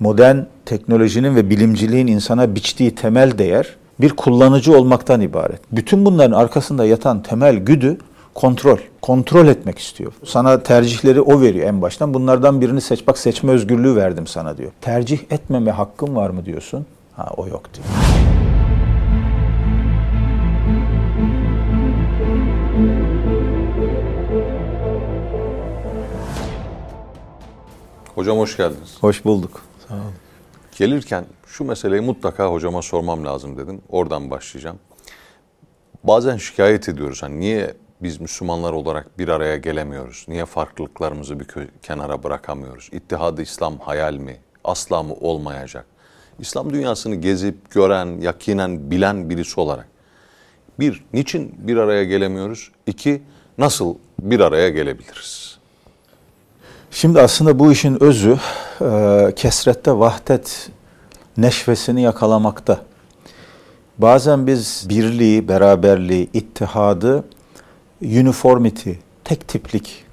Modern 0.00 0.36
teknolojinin 0.64 1.36
ve 1.36 1.50
bilimciliğin 1.50 2.06
insana 2.06 2.54
biçtiği 2.54 2.94
temel 2.94 3.38
değer 3.38 3.76
bir 4.00 4.10
kullanıcı 4.10 4.78
olmaktan 4.78 5.20
ibaret. 5.20 5.60
Bütün 5.72 6.04
bunların 6.04 6.32
arkasında 6.38 6.84
yatan 6.84 7.22
temel 7.22 7.56
güdü 7.56 7.98
kontrol. 8.34 8.78
Kontrol 9.02 9.46
etmek 9.46 9.78
istiyor. 9.78 10.12
Sana 10.24 10.62
tercihleri 10.62 11.20
o 11.20 11.40
veriyor 11.40 11.68
en 11.68 11.82
baştan. 11.82 12.14
Bunlardan 12.14 12.60
birini 12.60 12.80
seç. 12.80 13.06
Bak 13.06 13.18
seçme 13.18 13.52
özgürlüğü 13.52 13.96
verdim 13.96 14.26
sana 14.26 14.58
diyor. 14.58 14.72
Tercih 14.80 15.18
etmeme 15.30 15.70
hakkın 15.70 16.16
var 16.16 16.30
mı 16.30 16.44
diyorsun? 16.44 16.86
Ha 17.16 17.30
o 17.36 17.46
yok 17.46 17.62
diyor. 17.74 17.86
Hocam 28.14 28.38
hoş 28.38 28.56
geldiniz. 28.56 28.96
Hoş 29.00 29.24
bulduk. 29.24 29.62
Gelirken 30.76 31.24
şu 31.46 31.64
meseleyi 31.64 32.00
mutlaka 32.00 32.52
hocama 32.52 32.82
sormam 32.82 33.24
lazım 33.24 33.58
dedim. 33.58 33.82
Oradan 33.88 34.30
başlayacağım. 34.30 34.78
Bazen 36.04 36.36
şikayet 36.36 36.88
ediyoruz. 36.88 37.22
Hani 37.22 37.40
niye 37.40 37.74
biz 38.02 38.20
Müslümanlar 38.20 38.72
olarak 38.72 39.18
bir 39.18 39.28
araya 39.28 39.56
gelemiyoruz? 39.56 40.24
Niye 40.28 40.44
farklılıklarımızı 40.46 41.40
bir 41.40 41.46
kenara 41.82 42.22
bırakamıyoruz? 42.22 42.88
İttihadı 42.92 43.42
İslam 43.42 43.78
hayal 43.78 44.14
mi? 44.14 44.36
Asla 44.64 45.02
mı 45.02 45.14
olmayacak? 45.14 45.86
İslam 46.38 46.72
dünyasını 46.72 47.14
gezip, 47.14 47.70
gören, 47.70 48.20
yakinen, 48.20 48.90
bilen 48.90 49.30
birisi 49.30 49.60
olarak. 49.60 49.88
Bir, 50.80 51.04
niçin 51.12 51.54
bir 51.58 51.76
araya 51.76 52.04
gelemiyoruz? 52.04 52.72
İki, 52.86 53.22
nasıl 53.58 53.94
bir 54.20 54.40
araya 54.40 54.68
gelebiliriz? 54.68 55.58
Şimdi 56.90 57.20
aslında 57.20 57.58
bu 57.58 57.72
işin 57.72 58.02
özü 58.02 58.38
e, 58.80 59.32
kesrette 59.36 59.92
vahdet 59.92 60.70
neşvesini 61.36 62.02
yakalamakta. 62.02 62.80
Bazen 63.98 64.46
biz 64.46 64.86
birliği, 64.88 65.48
beraberliği, 65.48 66.28
ittihadı 66.32 67.24
uniformity, 68.02 68.90
tek 69.24 69.48
tiplik 69.48 70.04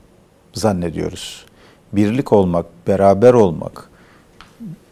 zannediyoruz. 0.54 1.46
Birlik 1.94 2.34
olmak, 2.34 2.66
beraber 2.88 3.34
olmak, 3.34 3.90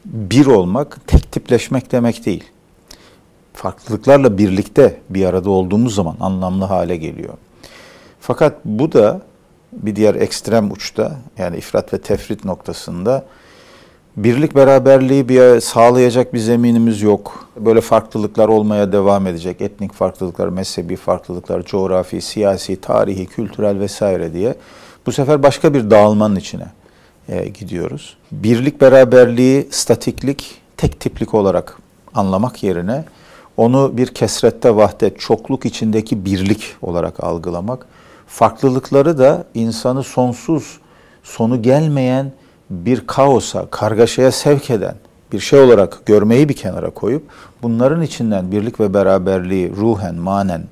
bir 0.05 0.45
olmak 0.45 1.07
tek 1.07 1.31
tipleşmek 1.31 1.91
demek 1.91 2.25
değil. 2.25 2.43
Farklılıklarla 3.53 4.37
birlikte 4.37 4.99
bir 5.09 5.25
arada 5.25 5.49
olduğumuz 5.49 5.95
zaman 5.95 6.15
anlamlı 6.19 6.65
hale 6.65 6.97
geliyor. 6.97 7.33
Fakat 8.19 8.55
bu 8.65 8.91
da 8.91 9.21
bir 9.73 9.95
diğer 9.95 10.15
ekstrem 10.15 10.71
uçta 10.71 11.17
yani 11.37 11.57
ifrat 11.57 11.93
ve 11.93 12.01
tefrit 12.01 12.45
noktasında 12.45 13.25
birlik 14.17 14.55
beraberliği 14.55 15.29
bir 15.29 15.59
sağlayacak 15.59 16.33
bir 16.33 16.39
zeminimiz 16.39 17.01
yok. 17.01 17.49
Böyle 17.57 17.81
farklılıklar 17.81 18.47
olmaya 18.47 18.91
devam 18.91 19.27
edecek. 19.27 19.61
Etnik 19.61 19.93
farklılıklar, 19.93 20.47
mezhebi 20.47 20.95
farklılıklar, 20.95 21.63
coğrafi, 21.63 22.21
siyasi, 22.21 22.81
tarihi, 22.81 23.25
kültürel 23.25 23.79
vesaire 23.79 24.33
diye. 24.33 24.55
Bu 25.05 25.11
sefer 25.11 25.43
başka 25.43 25.73
bir 25.73 25.89
dağılmanın 25.91 26.35
içine 26.35 26.65
e, 27.29 27.47
gidiyoruz. 27.47 28.17
Birlik 28.31 28.81
beraberliği, 28.81 29.67
statiklik, 29.71 30.61
tek 30.77 30.99
tiplik 30.99 31.33
olarak 31.33 31.77
anlamak 32.13 32.63
yerine 32.63 33.05
onu 33.57 33.97
bir 33.97 34.07
kesrette 34.07 34.75
vahdet, 34.75 35.19
çokluk 35.19 35.65
içindeki 35.65 36.25
birlik 36.25 36.75
olarak 36.81 37.23
algılamak 37.23 37.85
farklılıkları 38.27 39.17
da 39.17 39.45
insanı 39.53 40.03
sonsuz, 40.03 40.79
sonu 41.23 41.61
gelmeyen 41.61 42.31
bir 42.71 43.07
kaosa, 43.07 43.65
kargaşaya 43.65 44.31
sevk 44.31 44.69
eden 44.69 44.95
bir 45.31 45.39
şey 45.39 45.59
olarak 45.59 46.05
görmeyi 46.05 46.49
bir 46.49 46.53
kenara 46.53 46.89
koyup 46.89 47.23
bunların 47.61 48.01
içinden 48.01 48.51
birlik 48.51 48.79
ve 48.79 48.93
beraberliği 48.93 49.71
ruhen, 49.75 50.15
manen, 50.15 50.63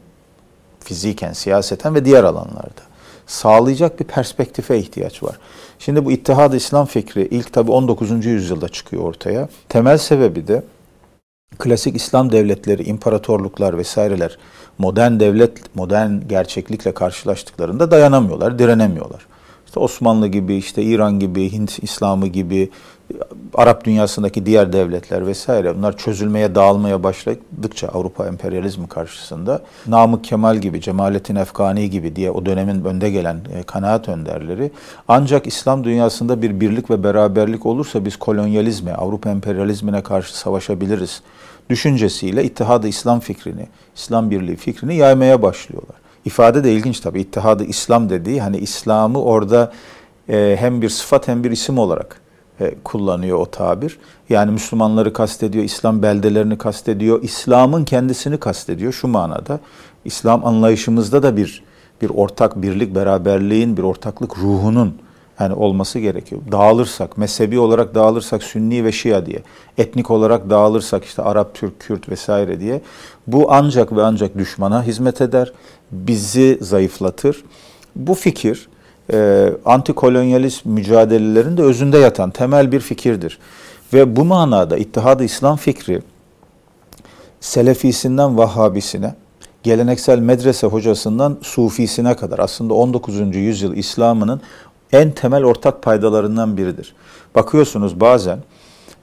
fiziken, 0.80 1.34
siyaseten 1.34 1.96
ve 1.96 2.06
diğer 2.06 2.24
alanlarda 2.24 2.90
sağlayacak 3.28 4.00
bir 4.00 4.06
perspektife 4.06 4.78
ihtiyaç 4.78 5.24
var. 5.24 5.40
Şimdi 5.80 6.06
bu 6.06 6.12
İttihad-ı 6.12 6.56
İslam 6.56 6.86
fikri 6.86 7.28
ilk 7.32 7.54
tabi 7.54 7.72
19. 7.72 8.26
yüzyılda 8.26 8.70
çıkıyor 8.70 9.04
ortaya. 9.04 9.50
Temel 9.70 9.98
sebebi 9.98 10.48
de 10.48 10.64
klasik 11.58 11.96
İslam 11.96 12.32
devletleri, 12.32 12.84
imparatorluklar 12.84 13.78
vesaireler 13.78 14.38
modern 14.78 15.20
devlet, 15.20 15.76
modern 15.76 16.12
gerçeklikle 16.28 16.94
karşılaştıklarında 16.94 17.92
dayanamıyorlar, 17.92 18.60
direnemiyorlar. 18.60 19.29
İşte 19.70 19.80
Osmanlı 19.80 20.28
gibi, 20.28 20.56
işte 20.56 20.84
İran 20.84 21.20
gibi, 21.20 21.52
Hint 21.52 21.84
İslamı 21.84 22.28
gibi, 22.28 22.70
Arap 23.54 23.86
dünyasındaki 23.86 24.46
diğer 24.46 24.74
devletler 24.74 25.28
vesaire 25.28 25.78
bunlar 25.78 25.98
çözülmeye, 25.98 26.56
dağılmaya 26.56 27.04
başladıkça 27.04 27.88
Avrupa 27.88 28.28
emperyalizmi 28.28 28.88
karşısında 28.88 29.62
Namık 29.88 30.24
Kemal 30.24 30.58
gibi, 30.58 30.82
Cemalettin 30.82 31.36
Efgani 31.36 31.90
gibi 31.90 32.16
diye 32.16 32.32
o 32.32 32.46
dönemin 32.46 32.84
önde 32.86 33.10
gelen 33.10 33.36
e, 33.36 33.64
kanaat 33.64 34.10
önderleri 34.10 34.72
ancak 35.08 35.48
İslam 35.48 35.84
dünyasında 35.84 36.42
bir 36.42 36.60
birlik 36.60 36.90
ve 36.90 37.04
beraberlik 37.04 37.66
olursa 37.66 38.06
biz 38.06 38.16
kolonyalizme, 38.16 38.94
Avrupa 38.94 39.30
emperyalizmine 39.30 40.04
karşı 40.04 40.38
savaşabiliriz 40.38 41.22
düşüncesiyle 41.70 42.44
İttihadı 42.44 42.88
İslam 42.88 43.20
fikrini, 43.20 43.68
İslam 43.96 44.32
Birliği 44.32 44.56
fikrini 44.56 44.96
yaymaya 44.96 45.42
başlıyorlar. 45.42 46.09
İfade 46.26 46.64
de 46.64 46.74
ilginç 46.74 47.00
tabii. 47.00 47.22
İttihadı 47.22 47.64
İslam 47.64 48.10
dediği 48.10 48.42
hani 48.42 48.58
İslam'ı 48.58 49.22
orada 49.22 49.72
e, 50.30 50.56
hem 50.60 50.82
bir 50.82 50.90
sıfat 50.90 51.28
hem 51.28 51.44
bir 51.44 51.52
isim 51.52 51.78
olarak 51.78 52.22
e, 52.60 52.76
kullanıyor 52.84 53.38
o 53.38 53.46
tabir. 53.46 54.00
Yani 54.30 54.52
Müslümanları 54.52 55.14
kastediyor, 55.14 55.64
İslam 55.64 56.02
beldelerini 56.02 56.58
kastediyor, 56.58 57.24
İslam'ın 57.24 57.86
kendisini 57.86 58.38
kastediyor 58.38 58.94
şu 58.94 59.08
manada. 59.08 59.60
İslam 60.06 60.46
anlayışımızda 60.46 61.24
da 61.24 61.38
bir 61.38 61.64
bir 62.02 62.10
ortak 62.10 62.62
birlik, 62.62 62.96
beraberliğin, 62.96 63.78
bir 63.78 63.84
ortaklık 63.84 64.38
ruhunun 64.38 64.96
yani 65.40 65.54
olması 65.54 66.00
gerekiyor. 66.00 66.42
Dağılırsak, 66.52 67.18
mezhebi 67.18 67.60
olarak 67.60 67.96
dağılırsak 67.96 68.44
Sünni 68.44 68.86
ve 68.86 68.92
Şia 68.92 69.26
diye, 69.26 69.40
etnik 69.78 70.12
olarak 70.12 70.50
dağılırsak 70.50 71.06
işte 71.06 71.22
Arap, 71.22 71.54
Türk, 71.54 71.80
Kürt 71.80 72.10
vesaire 72.10 72.60
diye 72.60 72.82
bu 73.28 73.52
ancak 73.52 73.92
ve 73.96 74.04
ancak 74.04 74.38
düşmana 74.38 74.84
hizmet 74.84 75.22
eder, 75.22 75.52
bizi 75.92 76.58
zayıflatır. 76.62 77.44
Bu 77.96 78.14
fikir 78.16 78.70
e, 79.14 79.50
antikolonyalist 79.66 80.66
mücadelelerin 80.66 81.58
de 81.58 81.62
özünde 81.62 81.98
yatan 81.98 82.32
temel 82.32 82.72
bir 82.72 82.80
fikirdir. 82.80 83.40
Ve 83.94 84.16
bu 84.16 84.26
manada 84.26 84.78
İttihad-ı 84.78 85.24
İslam 85.24 85.58
fikri 85.58 86.02
Selefisinden 87.40 88.38
Vahhabisine, 88.38 89.16
geleneksel 89.64 90.20
medrese 90.20 90.68
hocasından 90.68 91.38
Sufisine 91.42 92.16
kadar 92.16 92.40
aslında 92.40 92.74
19. 92.74 93.36
yüzyıl 93.36 93.76
İslam'ının 93.76 94.42
en 94.94 95.12
temel 95.12 95.44
ortak 95.44 95.82
paydalarından 95.82 96.58
biridir. 96.58 96.96
Bakıyorsunuz 97.36 98.00
bazen 98.00 98.40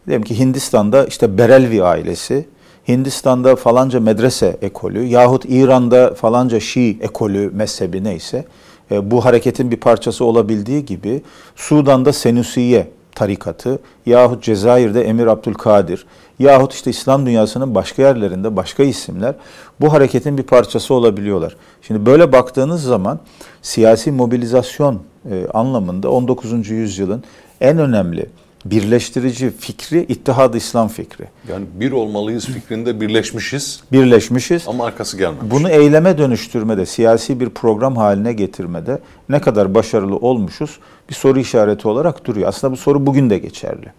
diyelim 0.07 0.23
ki 0.23 0.39
Hindistan'da 0.39 1.07
işte 1.07 1.39
Berelvi 1.39 1.85
ailesi, 1.85 2.49
Hindistan'da 2.89 3.57
falanca 3.57 4.01
medrese 4.01 4.57
ekolü 4.63 5.03
yahut 5.03 5.45
İran'da 5.49 6.15
falanca 6.15 6.61
Şii 6.61 6.99
ekolü 7.01 7.51
mezhebi 7.55 8.05
neyse 8.05 8.45
e, 8.91 9.11
bu 9.11 9.25
hareketin 9.25 9.71
bir 9.71 9.77
parçası 9.77 10.25
olabildiği 10.25 10.85
gibi 10.85 11.23
Sudan'da 11.57 12.13
Senusiye 12.13 12.91
tarikatı 13.15 13.79
yahut 14.07 14.43
Cezayir'de 14.43 15.03
Emir 15.03 15.27
Abdülkadir 15.27 16.07
yahut 16.39 16.75
işte 16.75 16.91
İslam 16.91 17.27
dünyasının 17.27 17.75
başka 17.75 18.03
yerlerinde 18.03 18.57
başka 18.57 18.83
isimler 18.83 19.35
bu 19.81 19.93
hareketin 19.93 20.39
bir 20.39 20.43
parçası 20.43 20.95
olabiliyorlar. 20.95 21.57
Şimdi 21.83 22.07
böyle 22.07 22.33
baktığınız 22.33 22.83
zaman 22.83 23.21
siyasi 23.63 24.13
mobilizasyon 24.13 25.01
e, 25.31 25.47
anlamında 25.55 26.11
19. 26.11 26.71
yüzyılın 26.71 27.25
en 27.61 27.79
önemli 27.79 28.27
birleştirici 28.71 29.51
fikri 29.51 30.03
İttihad-ı 30.09 30.57
İslam 30.57 30.89
fikri. 30.89 31.25
Yani 31.49 31.65
bir 31.75 31.93
olmalıyız 31.93 32.47
fikrinde 32.47 33.01
birleşmişiz. 33.01 33.81
Birleşmişiz. 33.93 34.69
Ama 34.69 34.85
arkası 34.87 35.19
gelmemiş. 35.19 35.51
Bunu 35.51 35.71
eyleme 35.71 36.19
dönüştürmede, 36.19 36.87
siyasi 36.87 37.41
bir 37.41 37.51
program 37.51 37.97
haline 37.97 38.33
getirmede 38.33 38.99
ne 39.29 39.41
kadar 39.41 39.75
başarılı 39.75 40.17
olmuşuz 40.17 40.79
bir 41.11 41.15
soru 41.15 41.39
işareti 41.39 41.89
olarak 41.89 42.25
duruyor. 42.25 42.49
Aslında 42.49 42.73
bu 42.73 42.77
soru 42.77 43.07
bugün 43.07 43.31
de 43.31 43.39
geçerli. 43.39 43.93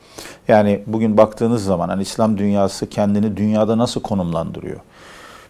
Yani 0.48 0.82
bugün 0.88 1.18
baktığınız 1.18 1.64
zaman 1.64 1.90
hani 1.90 2.02
İslam 2.02 2.38
dünyası 2.38 2.90
kendini 2.90 3.38
dünyada 3.38 3.78
nasıl 3.78 4.02
konumlandırıyor? 4.02 4.80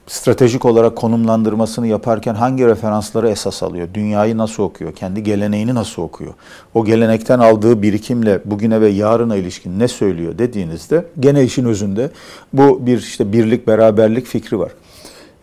Stratejik 0.07 0.65
olarak 0.65 0.95
konumlandırmasını 0.95 1.88
yaparken 1.88 2.36
hangi 2.36 2.65
referansları 2.65 3.30
esas 3.30 3.63
alıyor? 3.63 3.88
Dünyayı 3.94 4.38
nasıl 4.38 4.63
okuyor? 4.63 4.95
Kendi 4.95 5.24
geleneğini 5.24 5.75
nasıl 5.75 6.01
okuyor? 6.01 6.33
O 6.74 6.86
gelenekten 6.86 7.39
aldığı 7.39 7.81
birikimle 7.81 8.42
bugüne 8.45 8.81
ve 8.81 8.89
yarına 8.89 9.36
ilişkin 9.36 9.80
ne 9.80 9.88
söylüyor 9.88 10.38
dediğinizde 10.38 11.06
gene 11.19 11.44
işin 11.44 11.65
özünde 11.65 12.12
bu 12.54 12.86
bir 12.86 12.98
işte 12.98 13.33
birlik, 13.33 13.68
beraberlik 13.68 14.25
fikri 14.25 14.59
var. 14.59 14.71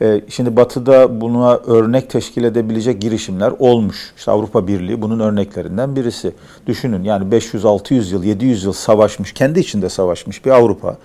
E, 0.01 0.21
şimdi 0.29 0.57
Batı'da 0.57 1.21
buna 1.21 1.57
örnek 1.57 2.11
teşkil 2.11 2.45
edebilecek 2.45 3.01
girişimler 3.01 3.53
olmuş. 3.59 4.13
İşte 4.17 4.31
Avrupa 4.31 4.67
Birliği 4.67 5.03
bunun 5.03 5.21
örneklerinden 5.21 5.97
birisi. 5.97 6.33
Düşünün 6.67 7.05
yani 7.05 7.35
500-600 7.35 8.13
yıl, 8.13 8.25
700 8.25 8.65
yıl 8.65 8.73
savaşmış, 8.73 9.33
kendi 9.33 9.61
içinde 9.61 9.89
savaşmış 9.89 10.45
bir 10.45 10.51
Avrupa. 10.51 10.97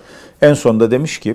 En 0.42 0.54
sonunda 0.54 0.90
demiş 0.90 1.20
ki 1.20 1.34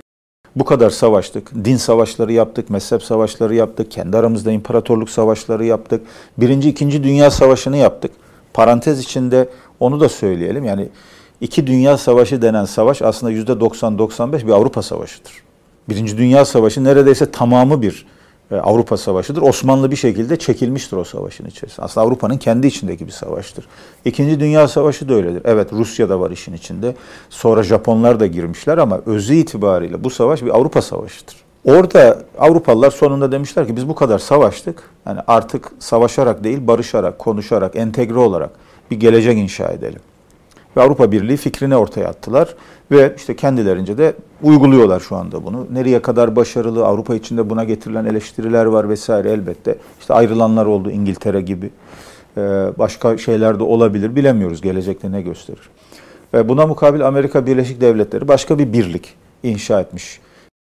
bu 0.56 0.64
kadar 0.64 0.90
savaştık. 0.90 1.64
Din 1.64 1.76
savaşları 1.76 2.32
yaptık, 2.32 2.70
mezhep 2.70 3.02
savaşları 3.02 3.54
yaptık, 3.54 3.90
kendi 3.90 4.16
aramızda 4.16 4.52
imparatorluk 4.52 5.10
savaşları 5.10 5.64
yaptık. 5.64 6.02
Birinci, 6.38 6.68
ikinci 6.68 7.04
dünya 7.04 7.30
savaşını 7.30 7.76
yaptık. 7.76 8.10
Parantez 8.54 9.00
içinde 9.00 9.48
onu 9.80 10.00
da 10.00 10.08
söyleyelim. 10.08 10.64
Yani 10.64 10.88
iki 11.40 11.66
dünya 11.66 11.98
savaşı 11.98 12.42
denen 12.42 12.64
savaş 12.64 13.02
aslında 13.02 13.32
yüzde 13.32 13.52
90-95 13.52 14.46
bir 14.46 14.52
Avrupa 14.52 14.82
savaşıdır. 14.82 15.46
Birinci 15.88 16.18
Dünya 16.18 16.44
Savaşı 16.44 16.84
neredeyse 16.84 17.30
tamamı 17.30 17.82
bir 17.82 18.06
Avrupa 18.50 18.96
Savaşı'dır. 18.96 19.42
Osmanlı 19.42 19.90
bir 19.90 19.96
şekilde 19.96 20.38
çekilmiştir 20.38 20.96
o 20.96 21.04
savaşın 21.04 21.44
içerisinde. 21.44 21.86
Aslında 21.86 22.06
Avrupa'nın 22.06 22.38
kendi 22.38 22.66
içindeki 22.66 23.06
bir 23.06 23.12
savaştır. 23.12 23.68
İkinci 24.04 24.40
Dünya 24.40 24.68
Savaşı 24.68 25.08
da 25.08 25.14
öyledir. 25.14 25.42
Evet 25.44 25.72
Rusya 25.72 26.08
da 26.08 26.20
var 26.20 26.30
işin 26.30 26.52
içinde. 26.52 26.94
Sonra 27.30 27.62
Japonlar 27.62 28.20
da 28.20 28.26
girmişler 28.26 28.78
ama 28.78 29.00
özü 29.06 29.34
itibariyle 29.34 30.04
bu 30.04 30.10
savaş 30.10 30.42
bir 30.42 30.56
Avrupa 30.56 30.82
Savaşı'dır. 30.82 31.36
Orada 31.64 32.22
Avrupalılar 32.38 32.90
sonunda 32.90 33.32
demişler 33.32 33.66
ki 33.66 33.76
biz 33.76 33.88
bu 33.88 33.94
kadar 33.94 34.18
savaştık. 34.18 34.90
Yani 35.06 35.20
artık 35.26 35.72
savaşarak 35.78 36.44
değil 36.44 36.66
barışarak, 36.66 37.18
konuşarak, 37.18 37.76
entegre 37.76 38.18
olarak 38.18 38.50
bir 38.90 39.00
gelecek 39.00 39.38
inşa 39.38 39.68
edelim 39.68 40.00
ve 40.76 40.82
Avrupa 40.82 41.12
Birliği 41.12 41.36
fikrini 41.36 41.76
ortaya 41.76 42.08
attılar 42.08 42.54
ve 42.90 43.14
işte 43.16 43.36
kendilerince 43.36 43.98
de 43.98 44.14
uyguluyorlar 44.42 45.00
şu 45.00 45.16
anda 45.16 45.44
bunu. 45.44 45.66
Nereye 45.72 46.02
kadar 46.02 46.36
başarılı, 46.36 46.86
Avrupa 46.86 47.14
içinde 47.14 47.50
buna 47.50 47.64
getirilen 47.64 48.04
eleştiriler 48.04 48.64
var 48.64 48.88
vesaire 48.88 49.30
elbette. 49.30 49.78
İşte 50.00 50.14
ayrılanlar 50.14 50.66
oldu 50.66 50.90
İngiltere 50.90 51.40
gibi. 51.40 51.70
Ee, 52.36 52.40
başka 52.78 53.18
şeyler 53.18 53.58
de 53.58 53.62
olabilir 53.62 54.16
bilemiyoruz 54.16 54.60
gelecekte 54.60 55.12
ne 55.12 55.22
gösterir. 55.22 55.70
Ve 56.34 56.48
buna 56.48 56.66
mukabil 56.66 57.06
Amerika 57.06 57.46
Birleşik 57.46 57.80
Devletleri 57.80 58.28
başka 58.28 58.58
bir 58.58 58.72
birlik 58.72 59.14
inşa 59.42 59.80
etmiş 59.80 60.20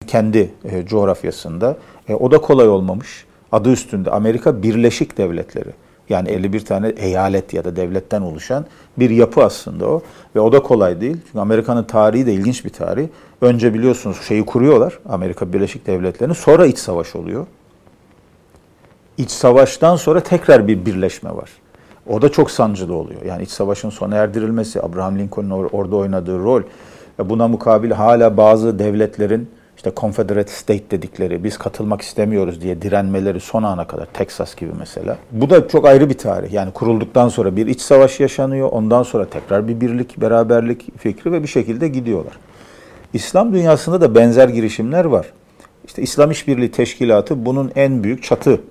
kendi 0.07 0.51
e, 0.63 0.85
coğrafyasında. 0.85 1.77
E, 2.09 2.15
o 2.15 2.31
da 2.31 2.37
kolay 2.37 2.69
olmamış. 2.69 3.25
Adı 3.51 3.71
üstünde 3.71 4.11
Amerika 4.11 4.63
Birleşik 4.63 5.17
Devletleri. 5.17 5.69
Yani 6.09 6.29
51 6.29 6.65
tane 6.65 6.87
eyalet 6.87 7.53
ya 7.53 7.63
da 7.63 7.75
devletten 7.75 8.21
oluşan 8.21 8.65
bir 8.97 9.09
yapı 9.09 9.43
aslında 9.43 9.87
o. 9.87 10.01
Ve 10.35 10.39
o 10.39 10.51
da 10.51 10.63
kolay 10.63 11.01
değil. 11.01 11.17
Çünkü 11.25 11.39
Amerika'nın 11.39 11.83
tarihi 11.83 12.25
de 12.25 12.33
ilginç 12.33 12.65
bir 12.65 12.69
tarih. 12.69 13.07
Önce 13.41 13.73
biliyorsunuz 13.73 14.17
şeyi 14.27 14.45
kuruyorlar 14.45 14.99
Amerika 15.09 15.53
Birleşik 15.53 15.87
Devletleri'ni. 15.87 16.35
Sonra 16.35 16.65
iç 16.65 16.77
savaş 16.77 17.15
oluyor. 17.15 17.45
İç 19.17 19.31
savaştan 19.31 19.95
sonra 19.95 20.19
tekrar 20.19 20.67
bir 20.67 20.85
birleşme 20.85 21.35
var. 21.35 21.49
O 22.09 22.21
da 22.21 22.29
çok 22.29 22.51
sancılı 22.51 22.93
oluyor. 22.93 23.21
Yani 23.21 23.43
iç 23.43 23.49
savaşın 23.49 23.89
sona 23.89 24.15
erdirilmesi, 24.15 24.81
Abraham 24.81 25.19
Lincoln'un 25.19 25.69
orada 25.71 25.95
oynadığı 25.95 26.39
rol. 26.39 26.61
Buna 27.19 27.47
mukabil 27.47 27.91
hala 27.91 28.37
bazı 28.37 28.79
devletlerin 28.79 29.49
işte 29.77 29.91
Confederate 29.97 30.51
State 30.51 30.91
dedikleri 30.91 31.43
biz 31.43 31.57
katılmak 31.57 32.01
istemiyoruz 32.01 32.61
diye 32.61 32.81
direnmeleri 32.81 33.39
son 33.39 33.63
ana 33.63 33.87
kadar 33.87 34.05
Texas 34.05 34.55
gibi 34.55 34.71
mesela. 34.79 35.17
Bu 35.31 35.49
da 35.49 35.67
çok 35.67 35.85
ayrı 35.85 36.09
bir 36.09 36.17
tarih. 36.17 36.53
Yani 36.53 36.71
kurulduktan 36.71 37.29
sonra 37.29 37.55
bir 37.55 37.67
iç 37.67 37.81
savaş 37.81 38.19
yaşanıyor. 38.19 38.69
Ondan 38.71 39.03
sonra 39.03 39.29
tekrar 39.29 39.67
bir 39.67 39.81
birlik, 39.81 40.21
beraberlik 40.21 40.99
fikri 40.99 41.31
ve 41.31 41.43
bir 41.43 41.47
şekilde 41.47 41.87
gidiyorlar. 41.87 42.33
İslam 43.13 43.53
dünyasında 43.53 44.01
da 44.01 44.15
benzer 44.15 44.49
girişimler 44.49 45.05
var. 45.05 45.33
İşte 45.85 46.01
İslam 46.01 46.31
İşbirliği 46.31 46.71
Teşkilatı 46.71 47.45
bunun 47.45 47.71
en 47.75 48.03
büyük 48.03 48.23
çatı 48.23 48.61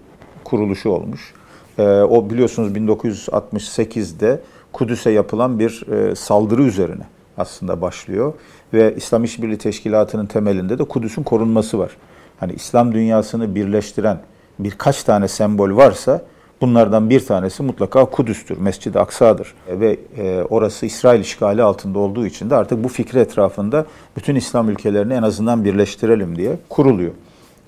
kuruluşu 0.44 0.90
olmuş. 0.90 1.34
Ee, 1.78 1.82
o 1.82 2.30
biliyorsunuz 2.30 2.72
1968'de 2.72 4.40
Kudüs'e 4.72 5.10
yapılan 5.10 5.58
bir 5.58 5.86
e, 5.92 6.14
saldırı 6.14 6.62
üzerine 6.62 7.02
aslında 7.38 7.80
başlıyor 7.80 8.32
ve 8.76 8.94
İslam 8.96 9.24
İşbirliği 9.24 9.58
Teşkilatı'nın 9.58 10.26
temelinde 10.26 10.78
de 10.78 10.84
Kudüs'ün 10.84 11.22
korunması 11.22 11.78
var. 11.78 11.96
Hani 12.40 12.52
İslam 12.52 12.94
dünyasını 12.94 13.54
birleştiren 13.54 14.18
birkaç 14.58 15.02
tane 15.02 15.28
sembol 15.28 15.76
varsa 15.76 16.22
bunlardan 16.60 17.10
bir 17.10 17.26
tanesi 17.26 17.62
mutlaka 17.62 18.04
Kudüs'tür, 18.04 18.58
Mescid-i 18.58 18.98
Aksa'dır. 18.98 19.54
Ve 19.68 19.98
e, 20.18 20.42
orası 20.42 20.86
İsrail 20.86 21.20
işgali 21.20 21.62
altında 21.62 21.98
olduğu 21.98 22.26
için 22.26 22.50
de 22.50 22.56
artık 22.56 22.84
bu 22.84 22.88
fikri 22.88 23.18
etrafında 23.18 23.86
bütün 24.16 24.34
İslam 24.34 24.70
ülkelerini 24.70 25.14
en 25.14 25.22
azından 25.22 25.64
birleştirelim 25.64 26.36
diye 26.36 26.56
kuruluyor. 26.68 27.12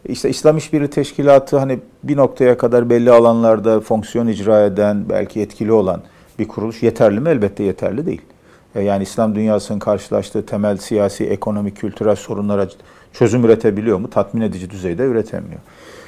İşte 0.08 0.30
İslam 0.30 0.56
İşbirliği 0.56 0.90
Teşkilatı 0.90 1.58
hani 1.58 1.78
bir 2.04 2.16
noktaya 2.16 2.58
kadar 2.58 2.90
belli 2.90 3.10
alanlarda 3.10 3.80
fonksiyon 3.80 4.26
icra 4.26 4.64
eden, 4.64 5.04
belki 5.08 5.40
etkili 5.40 5.72
olan 5.72 6.02
bir 6.38 6.48
kuruluş 6.48 6.82
yeterli 6.82 7.20
mi? 7.20 7.28
Elbette 7.28 7.64
yeterli 7.64 8.06
değil. 8.06 8.22
E, 8.74 8.82
yani 8.82 9.02
İslam 9.02 9.34
dünyasının 9.34 9.78
karşılaştığı 9.78 10.46
temel 10.46 10.76
siyasi, 10.76 11.24
ekonomik, 11.26 11.76
kültürel 11.76 12.16
sorunlara 12.16 12.68
çözüm 13.12 13.44
üretebiliyor 13.44 13.98
mu? 13.98 14.10
Tatmin 14.10 14.40
edici 14.40 14.70
düzeyde 14.70 15.04
üretemiyor. 15.04 15.60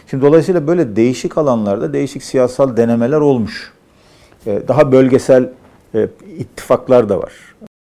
Şimdi 0.06 0.24
dolayısıyla 0.24 0.66
böyle 0.66 0.96
değişik 0.96 1.38
alanlarda 1.38 1.92
değişik 1.92 2.22
siyasal 2.22 2.76
denemeler 2.76 3.20
olmuş. 3.20 3.72
E, 4.46 4.62
daha 4.68 4.92
bölgesel 4.92 5.48
e, 5.94 6.08
ittifaklar 6.38 7.08
da 7.08 7.18
var. 7.18 7.32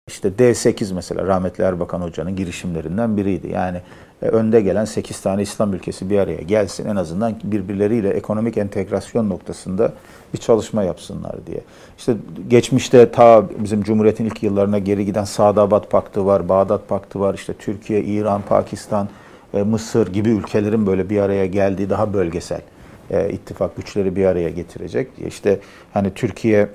İşte 0.08 0.30
D8 0.40 0.94
mesela 0.94 1.28
rahmetli 1.28 1.64
Erbakan 1.64 2.02
Hoca'nın 2.02 2.36
girişimlerinden 2.36 3.18
biriydi. 3.18 3.48
Yani 3.48 3.82
önde 4.22 4.62
gelen 4.62 4.86
8 4.86 5.22
tane 5.22 5.42
İslam 5.42 5.74
ülkesi 5.74 6.10
bir 6.10 6.20
araya 6.20 6.42
gelsin 6.42 6.88
en 6.88 6.96
azından 6.96 7.36
birbirleriyle 7.44 8.10
ekonomik 8.10 8.58
entegrasyon 8.58 9.30
noktasında 9.30 9.94
bir 10.34 10.38
çalışma 10.38 10.84
yapsınlar 10.84 11.48
diye. 11.48 11.62
İşte 11.98 12.16
geçmişte 12.48 13.12
ta 13.12 13.46
bizim 13.60 13.84
Cumhuriyet'in 13.84 14.26
ilk 14.26 14.44
yıllarına 14.44 14.80
geri 14.80 15.06
giden 15.06 15.24
Sadabat 15.24 15.92
Paktı 15.92 16.26
var, 16.26 16.50
Bağdat 16.50 16.90
Paktı 16.90 17.20
var, 17.20 17.34
işte 17.34 17.54
Türkiye, 17.54 18.04
İran, 18.04 18.42
Pakistan, 18.42 19.10
e, 19.54 19.64
Mısır 19.64 20.08
gibi 20.08 20.30
ülkelerin 20.30 20.88
böyle 20.88 21.10
bir 21.10 21.22
araya 21.22 21.46
geldiği 21.46 21.90
daha 21.90 22.14
bölgesel 22.14 22.62
e, 23.10 23.30
ittifak 23.30 23.76
güçleri 23.76 24.16
bir 24.16 24.26
araya 24.26 24.50
getirecek. 24.50 25.08
İşte 25.28 25.60
hani 25.94 26.14
Türkiye 26.14 26.70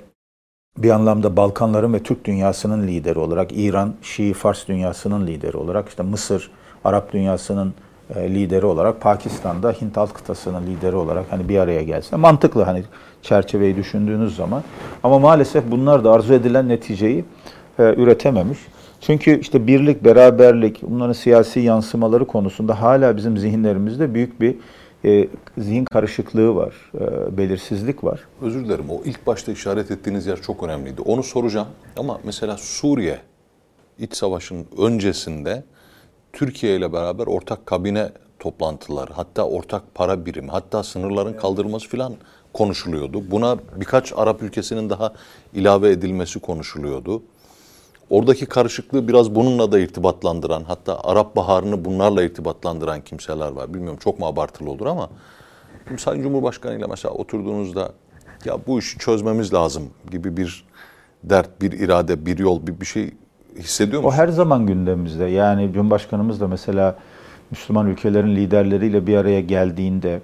bir 0.77 0.89
anlamda 0.89 1.37
Balkanların 1.37 1.93
ve 1.93 2.03
Türk 2.03 2.25
dünyasının 2.25 2.87
lideri 2.87 3.19
olarak, 3.19 3.51
İran, 3.51 3.93
Şii, 4.01 4.33
Fars 4.33 4.67
dünyasının 4.67 5.27
lideri 5.27 5.57
olarak, 5.57 5.89
işte 5.89 6.03
Mısır, 6.03 6.51
Arap 6.85 7.13
dünyasının 7.13 7.67
e, 7.67 7.73
lideri 8.15 8.65
olarak, 8.65 9.01
Pakistan'da 9.01 9.71
Hint 9.71 9.97
alt 9.97 10.13
kıtasının 10.13 10.67
lideri 10.67 10.95
olarak 10.95 11.25
hani 11.29 11.49
bir 11.49 11.59
araya 11.59 11.83
gelsin. 11.83 12.19
Mantıklı 12.19 12.63
hani 12.63 12.83
çerçeveyi 13.21 13.75
düşündüğünüz 13.75 14.35
zaman. 14.35 14.63
Ama 15.03 15.19
maalesef 15.19 15.71
bunlar 15.71 16.03
da 16.03 16.11
arzu 16.11 16.33
edilen 16.33 16.69
neticeyi 16.69 17.25
e, 17.79 17.83
üretememiş. 17.83 18.59
Çünkü 19.01 19.39
işte 19.39 19.67
birlik, 19.67 20.05
beraberlik, 20.05 20.81
bunların 20.81 21.13
siyasi 21.13 21.59
yansımaları 21.59 22.27
konusunda 22.27 22.81
hala 22.81 23.17
bizim 23.17 23.37
zihinlerimizde 23.37 24.13
büyük 24.13 24.41
bir 24.41 24.55
e, 25.05 25.27
zihin 25.57 25.85
karışıklığı 25.85 26.55
var, 26.55 26.73
e, 26.95 27.37
belirsizlik 27.37 28.03
var. 28.03 28.19
Özür 28.41 28.65
dilerim. 28.65 28.89
O 28.89 29.01
ilk 29.05 29.27
başta 29.27 29.51
işaret 29.51 29.91
ettiğiniz 29.91 30.27
yer 30.27 30.41
çok 30.41 30.63
önemliydi. 30.63 31.01
Onu 31.01 31.23
soracağım. 31.23 31.67
Ama 31.97 32.19
mesela 32.23 32.57
Suriye 32.57 33.19
iç 33.99 34.15
savaşın 34.15 34.65
öncesinde 34.77 35.63
Türkiye 36.37 36.75
ile 36.75 36.93
beraber 36.93 37.27
ortak 37.27 37.65
kabine 37.65 38.09
toplantıları, 38.39 39.13
hatta 39.13 39.43
ortak 39.47 39.95
para 39.95 40.25
birimi, 40.25 40.51
hatta 40.51 40.83
sınırların 40.83 41.33
kaldırılması 41.33 41.89
filan 41.89 42.13
konuşuluyordu. 42.53 43.31
Buna 43.31 43.57
birkaç 43.75 44.13
Arap 44.15 44.43
ülkesinin 44.43 44.89
daha 44.89 45.13
ilave 45.53 45.91
edilmesi 45.91 46.39
konuşuluyordu. 46.39 47.23
Oradaki 48.09 48.45
karışıklığı 48.45 49.07
biraz 49.07 49.35
bununla 49.35 49.71
da 49.71 49.79
irtibatlandıran, 49.79 50.63
hatta 50.63 50.99
Arap 51.03 51.35
Baharı'nı 51.35 51.85
bunlarla 51.85 52.23
irtibatlandıran 52.23 53.01
kimseler 53.01 53.51
var. 53.51 53.73
Bilmiyorum 53.73 53.99
çok 54.03 54.19
mu 54.19 54.25
abartılı 54.25 54.71
olur 54.71 54.85
ama 54.85 55.09
Sayın 55.97 56.23
Cumhurbaşkanı 56.23 56.77
ile 56.77 56.85
mesela 56.89 57.13
oturduğunuzda 57.13 57.93
ya 58.45 58.57
bu 58.67 58.79
işi 58.79 58.97
çözmemiz 58.97 59.53
lazım 59.53 59.89
gibi 60.11 60.37
bir 60.37 60.65
dert, 61.23 61.61
bir 61.61 61.71
irade, 61.71 62.25
bir 62.25 62.37
yol, 62.37 62.67
bir, 62.67 62.79
bir 62.81 62.85
şey 62.85 63.11
hissediyor 63.57 64.01
musunuz? 64.01 64.19
O 64.19 64.23
her 64.23 64.27
zaman 64.27 64.65
gündemimizde. 64.65 65.25
Yani 65.25 65.73
Cumhurbaşkanımız 65.73 66.41
da 66.41 66.47
mesela 66.47 66.95
Müslüman 67.51 67.87
ülkelerin 67.87 68.35
liderleriyle 68.35 69.07
bir 69.07 69.17
araya 69.17 69.41
geldiğinde 69.41 70.21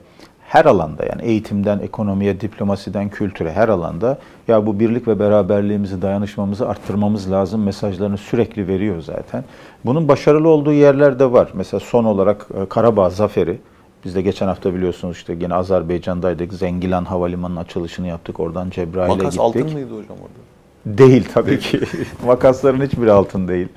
her 0.53 0.65
alanda 0.65 1.05
yani 1.05 1.21
eğitimden 1.21 1.79
ekonomiye, 1.79 2.41
diplomasiden 2.41 3.09
kültüre 3.09 3.51
her 3.51 3.69
alanda 3.69 4.17
ya 4.47 4.65
bu 4.65 4.79
birlik 4.79 5.07
ve 5.07 5.19
beraberliğimizi, 5.19 6.01
dayanışmamızı 6.01 6.69
arttırmamız 6.69 7.31
lazım 7.31 7.63
mesajlarını 7.63 8.17
sürekli 8.17 8.67
veriyor 8.67 9.01
zaten. 9.01 9.43
Bunun 9.85 10.07
başarılı 10.07 10.49
olduğu 10.49 10.73
yerler 10.73 11.19
de 11.19 11.31
var. 11.31 11.49
Mesela 11.53 11.79
son 11.79 12.03
olarak 12.03 12.47
e, 12.61 12.65
Karabağ 12.65 13.09
zaferi. 13.09 13.59
Biz 14.05 14.15
de 14.15 14.21
geçen 14.21 14.47
hafta 14.47 14.73
biliyorsunuz 14.73 15.17
işte 15.17 15.33
yine 15.33 15.53
Azerbaycan'daydık. 15.53 16.53
Zengilan 16.53 17.05
Havalimanı'nın 17.05 17.59
açılışını 17.59 18.07
yaptık. 18.07 18.39
Oradan 18.39 18.69
Cebrail'e 18.69 19.13
gittik. 19.13 19.23
Makas 19.23 19.39
altın 19.39 19.73
mıydı 19.73 19.89
hocam 19.89 20.17
orada? 20.21 20.52
Değil 20.85 21.29
tabii 21.33 21.59
ki. 21.59 21.79
Makasların 22.25 22.81
hiçbiri 22.81 23.11
altın 23.11 23.47
değil. 23.47 23.67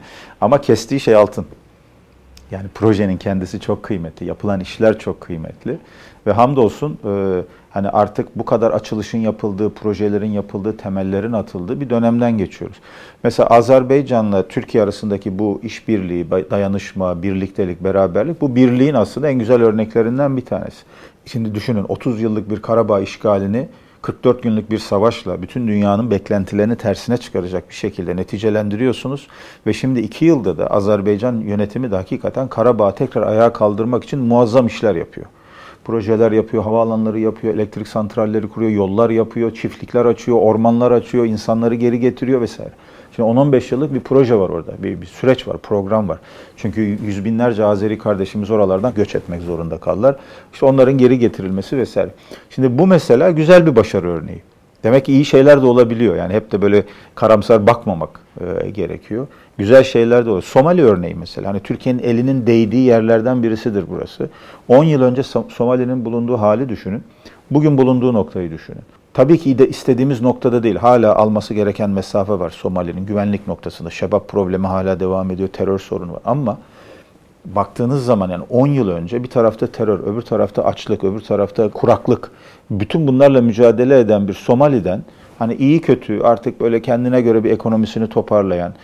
Ama 0.40 0.60
kestiği 0.60 1.00
şey 1.00 1.14
altın. 1.14 1.46
Yani 2.50 2.68
projenin 2.74 3.16
kendisi 3.16 3.60
çok 3.60 3.82
kıymetli, 3.82 4.26
yapılan 4.26 4.60
işler 4.60 4.98
çok 4.98 5.20
kıymetli 5.20 5.78
ve 6.26 6.32
hamdolsun 6.32 6.98
e, 7.04 7.42
hani 7.70 7.88
artık 7.88 8.38
bu 8.38 8.44
kadar 8.44 8.70
açılışın 8.70 9.18
yapıldığı, 9.18 9.70
projelerin 9.70 10.30
yapıldığı, 10.30 10.76
temellerin 10.76 11.32
atıldığı 11.32 11.80
bir 11.80 11.90
dönemden 11.90 12.38
geçiyoruz. 12.38 12.76
Mesela 13.24 13.46
Azerbaycan'la 13.46 14.48
Türkiye 14.48 14.84
arasındaki 14.84 15.38
bu 15.38 15.60
işbirliği, 15.62 16.30
dayanışma, 16.30 17.22
birliktelik, 17.22 17.84
beraberlik 17.84 18.40
bu 18.40 18.56
birliğin 18.56 18.94
aslında 18.94 19.28
en 19.28 19.38
güzel 19.38 19.62
örneklerinden 19.62 20.36
bir 20.36 20.44
tanesi. 20.44 20.84
Şimdi 21.26 21.54
düşünün 21.54 21.84
30 21.88 22.22
yıllık 22.22 22.50
bir 22.50 22.62
Karabağ 22.62 23.00
işgalini 23.00 23.68
44 24.06 24.42
günlük 24.42 24.70
bir 24.70 24.78
savaşla 24.78 25.42
bütün 25.42 25.68
dünyanın 25.68 26.10
beklentilerini 26.10 26.76
tersine 26.76 27.16
çıkaracak 27.16 27.68
bir 27.68 27.74
şekilde 27.74 28.16
neticelendiriyorsunuz. 28.16 29.26
Ve 29.66 29.72
şimdi 29.72 30.00
iki 30.00 30.24
yılda 30.24 30.58
da 30.58 30.66
Azerbaycan 30.66 31.32
yönetimi 31.36 31.90
de 31.90 31.96
hakikaten 31.96 32.48
Karabağ'ı 32.48 32.94
tekrar 32.94 33.22
ayağa 33.22 33.52
kaldırmak 33.52 34.04
için 34.04 34.18
muazzam 34.18 34.66
işler 34.66 34.94
yapıyor. 34.94 35.26
Projeler 35.84 36.32
yapıyor, 36.32 36.62
havaalanları 36.62 37.20
yapıyor, 37.20 37.54
elektrik 37.54 37.88
santralleri 37.88 38.48
kuruyor, 38.48 38.70
yollar 38.70 39.10
yapıyor, 39.10 39.54
çiftlikler 39.54 40.04
açıyor, 40.04 40.38
ormanlar 40.40 40.90
açıyor, 40.90 41.24
insanları 41.24 41.74
geri 41.74 42.00
getiriyor 42.00 42.40
vesaire. 42.40 42.72
Şimdi 43.16 43.28
10-15 43.28 43.74
yıllık 43.74 43.94
bir 43.94 44.00
proje 44.00 44.34
var 44.34 44.48
orada. 44.48 44.72
Bir, 44.78 45.00
bir 45.00 45.06
süreç 45.06 45.48
var, 45.48 45.58
program 45.58 46.08
var. 46.08 46.18
Çünkü 46.56 46.80
yüz 46.80 47.24
binlerce 47.24 47.64
Azeri 47.64 47.98
kardeşimiz 47.98 48.50
oralardan 48.50 48.94
göç 48.94 49.14
etmek 49.14 49.42
zorunda 49.42 49.78
kaldılar. 49.78 50.16
İşte 50.52 50.66
onların 50.66 50.98
geri 50.98 51.18
getirilmesi 51.18 51.76
vesaire. 51.76 52.10
Şimdi 52.50 52.78
bu 52.78 52.86
mesela 52.86 53.30
güzel 53.30 53.66
bir 53.66 53.76
başarı 53.76 54.08
örneği. 54.08 54.42
Demek 54.84 55.04
ki 55.04 55.12
iyi 55.12 55.24
şeyler 55.24 55.62
de 55.62 55.66
olabiliyor. 55.66 56.16
Yani 56.16 56.34
hep 56.34 56.52
de 56.52 56.62
böyle 56.62 56.84
karamsar 57.14 57.66
bakmamak 57.66 58.20
e, 58.40 58.70
gerekiyor. 58.70 59.26
Güzel 59.58 59.84
şeyler 59.84 60.26
de 60.26 60.30
oluyor. 60.30 60.42
Somali 60.42 60.84
örneği 60.84 61.14
mesela. 61.14 61.48
Hani 61.48 61.60
Türkiye'nin 61.60 62.02
elinin 62.02 62.46
değdiği 62.46 62.84
yerlerden 62.84 63.42
birisidir 63.42 63.84
burası. 63.90 64.30
10 64.68 64.84
yıl 64.84 65.02
önce 65.02 65.22
Somali'nin 65.48 66.04
bulunduğu 66.04 66.36
hali 66.36 66.68
düşünün. 66.68 67.02
Bugün 67.50 67.78
bulunduğu 67.78 68.14
noktayı 68.14 68.50
düşünün. 68.50 68.82
Tabii 69.16 69.38
ki 69.38 69.58
de 69.58 69.68
istediğimiz 69.68 70.22
noktada 70.22 70.62
değil. 70.62 70.76
Hala 70.76 71.16
alması 71.16 71.54
gereken 71.54 71.90
mesafe 71.90 72.32
var 72.32 72.50
Somali'nin 72.50 73.06
güvenlik 73.06 73.46
noktasında. 73.46 73.90
Şebap 73.90 74.28
problemi 74.28 74.66
hala 74.66 75.00
devam 75.00 75.30
ediyor, 75.30 75.48
terör 75.48 75.78
sorunu 75.78 76.12
var. 76.12 76.20
Ama 76.24 76.58
baktığınız 77.44 78.04
zaman 78.04 78.30
yani 78.30 78.44
10 78.50 78.66
yıl 78.66 78.88
önce 78.88 79.22
bir 79.22 79.28
tarafta 79.28 79.66
terör, 79.66 80.00
öbür 80.00 80.22
tarafta 80.22 80.64
açlık, 80.64 81.04
öbür 81.04 81.20
tarafta 81.20 81.68
kuraklık. 81.68 82.30
Bütün 82.70 83.06
bunlarla 83.06 83.40
mücadele 83.40 84.00
eden 84.00 84.28
bir 84.28 84.34
Somali'den 84.34 85.02
hani 85.38 85.54
iyi 85.54 85.80
kötü 85.80 86.20
artık 86.20 86.60
böyle 86.60 86.82
kendine 86.82 87.20
göre 87.20 87.44
bir 87.44 87.50
ekonomisini 87.50 88.08
toparlayan, 88.08 88.74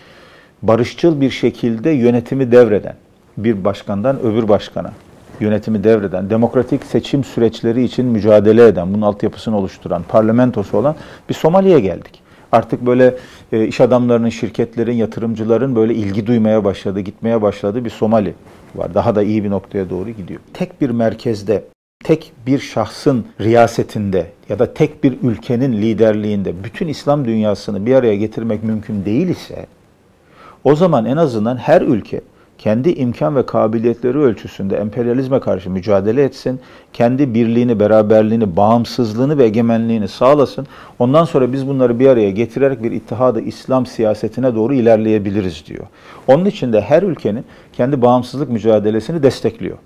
barışçıl 0.61 1.21
bir 1.21 1.29
şekilde 1.29 1.89
yönetimi 1.89 2.51
devreden 2.51 2.95
bir 3.37 3.65
başkandan 3.65 4.19
öbür 4.19 4.47
başkana 4.47 4.91
yönetimi 5.39 5.83
devreden, 5.83 6.29
demokratik 6.29 6.85
seçim 6.85 7.23
süreçleri 7.23 7.83
için 7.83 8.05
mücadele 8.05 8.67
eden, 8.67 8.93
bunun 8.93 9.01
altyapısını 9.01 9.57
oluşturan, 9.57 10.03
parlamentosu 10.07 10.77
olan 10.77 10.95
bir 11.29 11.33
Somali'ye 11.33 11.79
geldik. 11.79 12.23
Artık 12.51 12.85
böyle 12.85 13.15
e, 13.51 13.67
iş 13.67 13.81
adamlarının, 13.81 14.29
şirketlerin, 14.29 14.93
yatırımcıların 14.93 15.75
böyle 15.75 15.95
ilgi 15.95 16.27
duymaya 16.27 16.63
başladı, 16.63 16.99
gitmeye 16.99 17.41
başladı 17.41 17.85
bir 17.85 17.89
Somali 17.89 18.33
var. 18.75 18.93
Daha 18.93 19.15
da 19.15 19.23
iyi 19.23 19.43
bir 19.43 19.49
noktaya 19.49 19.89
doğru 19.89 20.09
gidiyor. 20.09 20.39
Tek 20.53 20.81
bir 20.81 20.89
merkezde, 20.89 21.63
tek 22.03 22.31
bir 22.47 22.59
şahsın 22.59 23.25
riyasetinde 23.41 24.27
ya 24.49 24.59
da 24.59 24.73
tek 24.73 25.03
bir 25.03 25.17
ülkenin 25.23 25.73
liderliğinde 25.73 26.63
bütün 26.63 26.87
İslam 26.87 27.25
dünyasını 27.25 27.85
bir 27.85 27.95
araya 27.95 28.15
getirmek 28.15 28.63
mümkün 28.63 29.05
değil 29.05 29.27
ise 29.27 29.65
o 30.63 30.75
zaman 30.75 31.05
en 31.05 31.17
azından 31.17 31.57
her 31.57 31.81
ülke 31.81 32.21
kendi 32.63 32.89
imkan 32.89 33.35
ve 33.35 33.45
kabiliyetleri 33.45 34.17
ölçüsünde 34.17 34.77
emperyalizme 34.77 35.39
karşı 35.39 35.69
mücadele 35.69 36.23
etsin, 36.23 36.59
kendi 36.93 37.33
birliğini, 37.33 37.79
beraberliğini, 37.79 38.55
bağımsızlığını 38.55 39.37
ve 39.37 39.45
egemenliğini 39.45 40.07
sağlasın. 40.07 40.67
Ondan 40.99 41.25
sonra 41.25 41.53
biz 41.53 41.67
bunları 41.67 41.99
bir 41.99 42.07
araya 42.07 42.31
getirerek 42.31 42.83
bir 42.83 42.91
ittihadı 42.91 43.41
İslam 43.41 43.85
siyasetine 43.85 44.55
doğru 44.55 44.73
ilerleyebiliriz 44.73 45.63
diyor. 45.65 45.85
Onun 46.27 46.45
için 46.45 46.73
de 46.73 46.81
her 46.81 47.03
ülkenin 47.03 47.45
kendi 47.73 48.01
bağımsızlık 48.01 48.49
mücadelesini 48.49 49.23
destekliyor. 49.23 49.77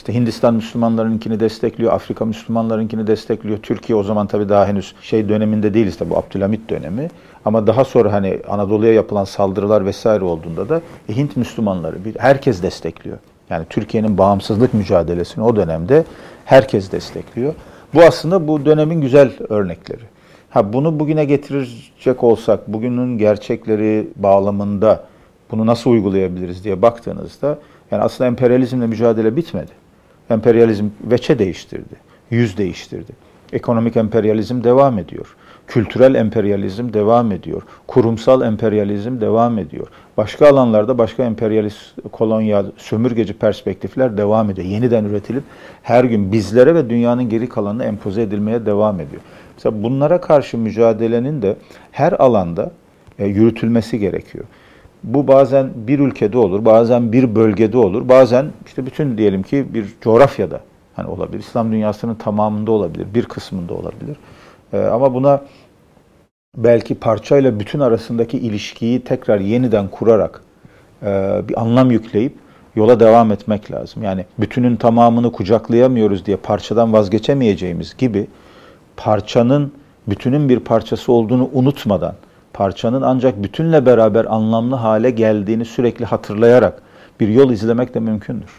İşte 0.00 0.14
Hindistan 0.14 0.54
Müslümanlarınkini 0.54 1.40
destekliyor, 1.40 1.92
Afrika 1.92 2.24
Müslümanlarınkini 2.24 3.06
destekliyor. 3.06 3.58
Türkiye 3.58 3.98
o 3.98 4.02
zaman 4.02 4.26
tabii 4.26 4.48
daha 4.48 4.66
henüz 4.66 4.94
şey 5.02 5.28
döneminde 5.28 5.74
değiliz 5.74 5.96
tabii 5.98 6.16
Abdülhamit 6.16 6.70
dönemi. 6.70 7.08
Ama 7.44 7.66
daha 7.66 7.84
sonra 7.84 8.12
hani 8.12 8.38
Anadolu'ya 8.48 8.92
yapılan 8.92 9.24
saldırılar 9.24 9.86
vesaire 9.86 10.24
olduğunda 10.24 10.68
da 10.68 10.80
e, 11.08 11.16
Hint 11.16 11.36
Müslümanları 11.36 12.04
bir 12.04 12.16
herkes 12.18 12.62
destekliyor. 12.62 13.18
Yani 13.50 13.66
Türkiye'nin 13.70 14.18
bağımsızlık 14.18 14.74
mücadelesini 14.74 15.44
o 15.44 15.56
dönemde 15.56 16.04
herkes 16.44 16.92
destekliyor. 16.92 17.54
Bu 17.94 18.02
aslında 18.02 18.48
bu 18.48 18.64
dönemin 18.64 19.00
güzel 19.00 19.32
örnekleri. 19.48 20.02
Ha 20.50 20.72
bunu 20.72 21.00
bugüne 21.00 21.24
getirecek 21.24 22.24
olsak, 22.24 22.68
bugünün 22.68 23.18
gerçekleri 23.18 24.08
bağlamında 24.16 25.04
bunu 25.50 25.66
nasıl 25.66 25.90
uygulayabiliriz 25.90 26.64
diye 26.64 26.82
baktığınızda 26.82 27.58
yani 27.90 28.02
aslında 28.02 28.28
emperyalizmle 28.28 28.86
mücadele 28.86 29.36
bitmedi. 29.36 29.79
Emperyalizm 30.30 30.86
veçe 31.04 31.38
değiştirdi, 31.38 31.94
yüz 32.30 32.56
değiştirdi. 32.56 33.12
Ekonomik 33.52 33.96
emperyalizm 33.96 34.64
devam 34.64 34.98
ediyor. 34.98 35.36
Kültürel 35.66 36.14
emperyalizm 36.14 36.92
devam 36.92 37.32
ediyor. 37.32 37.62
Kurumsal 37.86 38.42
emperyalizm 38.42 39.20
devam 39.20 39.58
ediyor. 39.58 39.86
Başka 40.16 40.48
alanlarda 40.48 40.98
başka 40.98 41.24
emperyalist, 41.24 41.78
kolonyal, 42.12 42.66
sömürgeci 42.76 43.34
perspektifler 43.34 44.16
devam 44.16 44.50
ediyor. 44.50 44.66
Yeniden 44.66 45.04
üretilip 45.04 45.42
her 45.82 46.04
gün 46.04 46.32
bizlere 46.32 46.74
ve 46.74 46.90
dünyanın 46.90 47.28
geri 47.28 47.48
kalanına 47.48 47.84
empoze 47.84 48.22
edilmeye 48.22 48.66
devam 48.66 49.00
ediyor. 49.00 49.22
Mesela 49.56 49.82
bunlara 49.82 50.20
karşı 50.20 50.58
mücadelenin 50.58 51.42
de 51.42 51.56
her 51.92 52.12
alanda 52.12 52.72
e, 53.18 53.26
yürütülmesi 53.26 53.98
gerekiyor. 53.98 54.44
Bu 55.04 55.28
bazen 55.28 55.70
bir 55.76 55.98
ülkede 55.98 56.38
olur, 56.38 56.64
bazen 56.64 57.12
bir 57.12 57.34
bölgede 57.34 57.78
olur, 57.78 58.08
bazen 58.08 58.46
işte 58.66 58.86
bütün 58.86 59.18
diyelim 59.18 59.42
ki 59.42 59.66
bir 59.74 59.86
coğrafyada 60.00 60.60
hani 60.96 61.08
olabilir. 61.08 61.40
İslam 61.40 61.72
dünyasının 61.72 62.14
tamamında 62.14 62.72
olabilir, 62.72 63.06
bir 63.14 63.24
kısmında 63.24 63.74
olabilir. 63.74 64.16
Ee, 64.72 64.78
ama 64.78 65.14
buna 65.14 65.42
belki 66.56 66.94
parçayla 66.94 67.60
bütün 67.60 67.80
arasındaki 67.80 68.38
ilişkiyi 68.38 69.04
tekrar 69.04 69.40
yeniden 69.40 69.88
kurarak 69.88 70.42
e, 71.02 71.40
bir 71.48 71.60
anlam 71.60 71.90
yükleyip 71.90 72.34
yola 72.76 73.00
devam 73.00 73.32
etmek 73.32 73.72
lazım. 73.72 74.02
Yani 74.02 74.24
bütünün 74.38 74.76
tamamını 74.76 75.32
kucaklayamıyoruz 75.32 76.26
diye 76.26 76.36
parçadan 76.36 76.92
vazgeçemeyeceğimiz 76.92 77.96
gibi 77.96 78.26
parçanın 78.96 79.72
bütünün 80.06 80.48
bir 80.48 80.60
parçası 80.60 81.12
olduğunu 81.12 81.50
unutmadan 81.52 82.14
parçanın 82.52 83.02
ancak 83.02 83.42
bütünle 83.42 83.86
beraber 83.86 84.24
anlamlı 84.24 84.74
hale 84.74 85.10
geldiğini 85.10 85.64
sürekli 85.64 86.04
hatırlayarak 86.04 86.82
bir 87.20 87.28
yol 87.28 87.50
izlemek 87.50 87.94
de 87.94 88.00
mümkündür. 88.00 88.50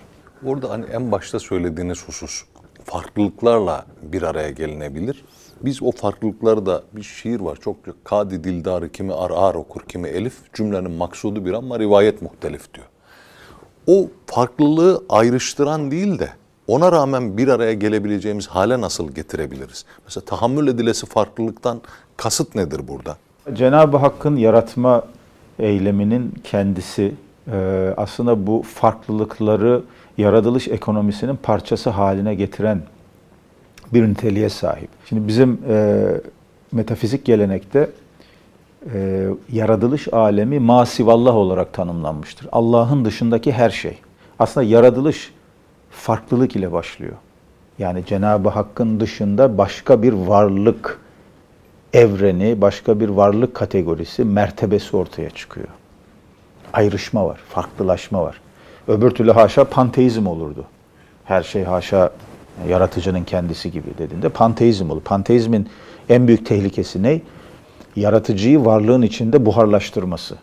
Orada 0.46 0.70
hani 0.70 0.86
en 0.86 1.12
başta 1.12 1.40
söylediğiniz 1.40 2.08
husus 2.08 2.44
farklılıklarla 2.86 3.86
bir 4.02 4.22
araya 4.22 4.50
gelinebilir. 4.50 5.24
Biz 5.62 5.84
o 5.84 5.92
farklılıkları 5.92 6.66
da 6.66 6.84
bir 6.94 7.04
şiir 7.04 7.40
var 7.40 7.58
çok 7.62 7.76
Kadi 8.04 8.44
Dildarı 8.44 8.90
kimi 8.90 9.14
ar 9.14 9.32
ar 9.36 9.56
okur 9.56 9.82
kimi 9.82 10.08
elif 10.08 10.54
cümlenin 10.54 10.92
maksudu 10.92 11.46
bir 11.46 11.54
ama 11.54 11.80
rivayet 11.80 12.22
muhtelif 12.22 12.74
diyor. 12.74 12.88
O 13.88 14.08
farklılığı 14.26 15.04
ayrıştıran 15.10 15.92
değil 15.92 16.20
de 16.20 16.30
ona 16.68 16.92
rağmen 16.92 17.38
bir 17.38 17.48
araya 17.48 17.74
gelebileceğimiz 17.74 18.48
hale 18.48 18.82
nasıl 18.82 19.12
getirebiliriz? 19.12 19.86
Mesela 20.06 20.26
tahammül 20.26 20.68
edilesi 20.68 21.06
farklılıktan 21.06 21.82
kasıt 22.18 22.56
nedir 22.56 22.88
burada? 22.88 23.18
Cenab-ı 23.54 23.98
Hakk'ın 23.98 24.36
yaratma 24.36 25.04
eyleminin 25.60 26.34
kendisi 26.44 27.16
e, 27.52 27.94
aslında 27.98 28.48
bu 28.48 28.64
farklılıkları 28.74 29.82
yaratılış 30.18 30.68
ekonomisinin 30.68 31.36
parçası 31.36 31.90
haline 31.90 32.36
getiren 32.36 32.82
bir 33.94 34.08
niteliğe 34.08 34.50
sahip. 34.50 34.90
Şimdi 35.06 35.28
bizim 35.28 35.60
e, 35.70 36.06
metafizik 36.72 37.26
gelenekte 37.26 37.90
e, 38.94 39.28
yaratılış 39.52 40.14
alemi 40.14 40.60
masivallah 40.60 41.36
olarak 41.36 41.74
tanımlanmıştır. 41.74 42.48
Allah'ın 42.52 43.06
dışındaki 43.06 43.52
her 43.52 43.70
şey. 43.70 43.98
Aslında 44.40 44.66
yaratılış 44.66 45.34
farklılık 45.90 46.56
ile 46.56 46.72
başlıyor. 46.72 47.16
Yani 47.80 48.06
Cenab-ı 48.06 48.50
Hakk'ın 48.50 49.00
dışında 49.00 49.58
başka 49.58 50.04
bir 50.04 50.14
varlık 50.14 51.00
evreni, 51.94 52.62
başka 52.62 53.00
bir 53.00 53.10
varlık 53.10 53.56
kategorisi, 53.56 54.26
mertebesi 54.26 54.98
ortaya 54.98 55.30
çıkıyor. 55.30 55.68
Ayrışma 56.74 57.26
var, 57.26 57.40
farklılaşma 57.50 58.24
var. 58.24 58.42
Öbür 58.88 59.12
türlü 59.12 59.32
haşa 59.32 59.64
panteizm 59.64 60.28
olurdu. 60.28 60.66
Her 61.26 61.44
şey 61.44 61.64
haşa 61.64 62.12
yaratıcının 62.70 63.24
kendisi 63.24 63.72
gibi 63.72 63.88
dediğinde 63.98 64.30
panteizm 64.30 64.90
olur. 64.90 65.02
Panteizmin 65.02 65.70
en 66.10 66.28
büyük 66.28 66.46
tehlikesi 66.46 67.04
ne? 67.04 67.22
Yaratıcıyı 67.96 68.66
varlığın 68.66 69.02
içinde 69.02 69.46
buharlaştırması. 69.46 70.36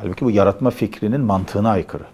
Halbuki 0.00 0.24
bu 0.24 0.30
yaratma 0.30 0.70
fikrinin 0.70 1.20
mantığına 1.20 1.70
aykırı. 1.70 2.04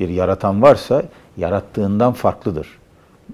bir 0.00 0.08
yaratan 0.08 0.62
varsa 0.62 1.02
yarattığından 1.36 2.12
farklıdır. 2.12 2.78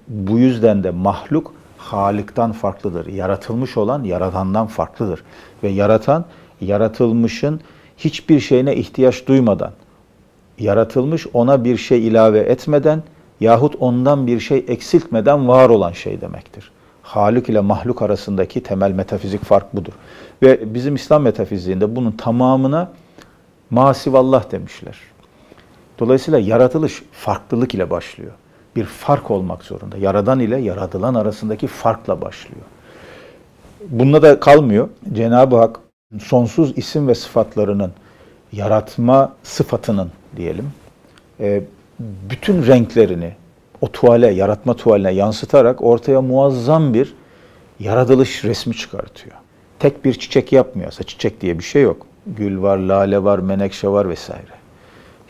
Bu 0.09 0.38
yüzden 0.38 0.85
de 0.85 0.90
mahluk 0.90 1.54
Halik'ten 1.84 2.52
farklıdır. 2.52 3.06
Yaratılmış 3.06 3.76
olan 3.76 4.04
yaratandan 4.04 4.66
farklıdır. 4.66 5.22
Ve 5.62 5.68
yaratan 5.68 6.24
yaratılmışın 6.60 7.60
hiçbir 7.98 8.40
şeyine 8.40 8.76
ihtiyaç 8.76 9.26
duymadan, 9.26 9.72
yaratılmış 10.58 11.26
ona 11.32 11.64
bir 11.64 11.76
şey 11.76 12.06
ilave 12.06 12.38
etmeden 12.38 13.02
yahut 13.40 13.74
ondan 13.80 14.26
bir 14.26 14.40
şey 14.40 14.64
eksiltmeden 14.68 15.48
var 15.48 15.68
olan 15.68 15.92
şey 15.92 16.20
demektir. 16.20 16.70
Halik 17.02 17.48
ile 17.48 17.60
mahluk 17.60 18.02
arasındaki 18.02 18.62
temel 18.62 18.90
metafizik 18.90 19.44
fark 19.44 19.76
budur. 19.76 19.92
Ve 20.42 20.74
bizim 20.74 20.94
İslam 20.94 21.22
metafiziğinde 21.22 21.96
bunun 21.96 22.12
tamamına 22.12 22.92
masivallah 23.70 24.50
demişler. 24.50 24.98
Dolayısıyla 25.98 26.38
yaratılış 26.38 27.02
farklılık 27.12 27.74
ile 27.74 27.90
başlıyor. 27.90 28.32
Bir 28.76 28.85
fark 28.85 29.31
olmak 29.31 29.62
zorunda. 29.62 29.97
Yaradan 29.97 30.40
ile 30.40 30.61
yaratılan 30.61 31.14
arasındaki 31.14 31.66
farkla 31.66 32.21
başlıyor. 32.21 32.62
Bununla 33.88 34.23
da 34.23 34.40
kalmıyor. 34.40 34.88
Cenab-ı 35.12 35.57
Hak 35.57 35.81
sonsuz 36.21 36.78
isim 36.78 37.09
ve 37.09 37.14
sıfatlarının 37.14 37.93
yaratma 38.52 39.33
sıfatının 39.43 40.11
diyelim 40.37 40.73
e, 41.40 41.62
bütün 42.00 42.66
renklerini 42.66 43.33
o 43.81 43.93
tuvale, 43.93 44.31
yaratma 44.31 44.76
tuvaline 44.76 45.11
yansıtarak 45.11 45.83
ortaya 45.83 46.23
muazzam 46.23 46.95
bir 46.95 47.14
yaratılış 47.81 48.45
resmi 48.45 48.76
çıkartıyor. 48.76 49.37
Tek 49.78 50.04
bir 50.04 50.14
çiçek 50.14 50.52
yapmıyor. 50.52 50.88
Aslında 50.88 51.07
çiçek 51.07 51.40
diye 51.40 51.59
bir 51.59 51.64
şey 51.64 51.83
yok. 51.83 52.07
Gül 52.26 52.62
var, 52.62 52.78
lale 52.78 53.25
var, 53.25 53.38
menekşe 53.38 53.88
var 53.88 54.09
vesaire. 54.09 54.63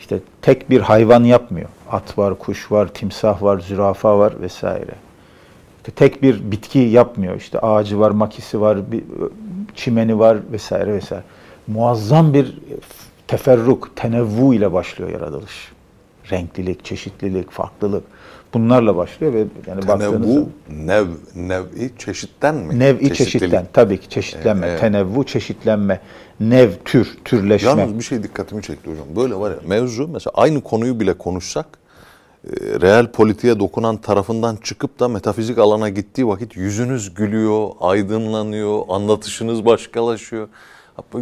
İşte 0.04 0.20
tek 0.42 0.70
bir 0.70 0.80
hayvan 0.80 1.24
yapmıyor. 1.24 1.68
At 1.90 2.18
var, 2.18 2.38
kuş 2.38 2.72
var, 2.72 2.88
timsah 2.88 3.42
var, 3.42 3.58
zürafa 3.58 4.18
var 4.18 4.40
vesaire. 4.40 4.94
İşte 5.76 5.92
tek 5.92 6.22
bir 6.22 6.50
bitki 6.50 6.78
yapmıyor. 6.78 7.36
İşte 7.36 7.58
ağacı 7.58 8.00
var, 8.00 8.10
makisi 8.10 8.60
var, 8.60 8.92
bir, 8.92 9.04
çimeni 9.74 10.18
var 10.18 10.38
vesaire 10.52 10.94
vesaire. 10.94 11.22
Muazzam 11.66 12.34
bir 12.34 12.58
teferruk, 13.28 13.96
tenevvu 13.96 14.54
ile 14.54 14.72
başlıyor 14.72 15.10
yaratılış. 15.10 15.72
Renklilik, 16.30 16.84
çeşitlilik, 16.84 17.50
farklılık. 17.50 18.04
Bunlarla 18.54 18.96
başlıyor 18.96 19.32
ve 19.34 19.44
yani 19.66 19.80
tenevvu, 19.80 20.48
nev, 20.70 21.06
nev'i 21.36 21.92
çeşitten 21.98 22.54
mi? 22.54 22.78
Nev'i 22.78 23.14
çeşitten, 23.14 23.66
tabii 23.72 24.00
ki 24.00 24.08
çeşitlenme. 24.08 24.66
Ee, 24.66 24.76
tenevvu, 24.76 25.24
çeşitlenme. 25.24 26.00
Nev, 26.40 26.70
tür, 26.84 27.18
türleşme. 27.24 27.68
Yalnız 27.68 27.98
bir 27.98 28.04
şey 28.04 28.22
dikkatimi 28.22 28.62
çekti 28.62 28.90
hocam. 28.90 29.06
Böyle 29.16 29.34
var 29.34 29.50
ya 29.50 29.56
mevzu 29.66 30.08
mesela 30.08 30.32
aynı 30.34 30.60
konuyu 30.60 31.00
bile 31.00 31.14
konuşsak 31.14 31.66
e, 32.44 32.80
reel 32.80 33.06
politiğe 33.06 33.58
dokunan 33.58 33.96
tarafından 33.96 34.56
çıkıp 34.56 35.00
da 35.00 35.08
metafizik 35.08 35.58
alana 35.58 35.88
gittiği 35.88 36.28
vakit 36.28 36.56
yüzünüz 36.56 37.14
gülüyor, 37.14 37.68
aydınlanıyor, 37.80 38.82
anlatışınız 38.88 39.64
başkalaşıyor. 39.64 40.48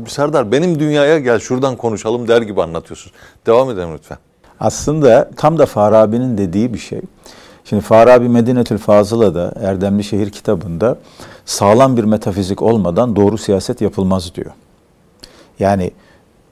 Serdar 0.08 0.52
benim 0.52 0.78
dünyaya 0.80 1.18
gel 1.18 1.38
şuradan 1.38 1.76
konuşalım 1.76 2.28
der 2.28 2.42
gibi 2.42 2.62
anlatıyorsunuz. 2.62 3.16
Devam 3.46 3.70
edelim 3.70 3.94
lütfen. 3.94 4.18
Aslında 4.60 5.30
tam 5.36 5.58
da 5.58 5.66
Farabi'nin 5.66 6.38
dediği 6.38 6.74
bir 6.74 6.78
şey. 6.78 7.00
Şimdi 7.64 7.83
Farabi 7.83 8.28
Medinetül 8.28 8.78
Fazıla'da 8.78 9.52
Erdemli 9.61 10.04
Şehir 10.04 10.31
kitabında 10.31 10.99
sağlam 11.45 11.97
bir 11.97 12.04
metafizik 12.04 12.62
olmadan 12.62 13.16
doğru 13.16 13.38
siyaset 13.38 13.81
yapılmaz 13.81 14.35
diyor. 14.35 14.50
Yani 15.59 15.90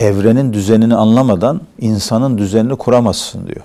evrenin 0.00 0.52
düzenini 0.52 0.94
anlamadan 0.94 1.60
insanın 1.78 2.38
düzenini 2.38 2.76
kuramazsın 2.76 3.46
diyor. 3.46 3.64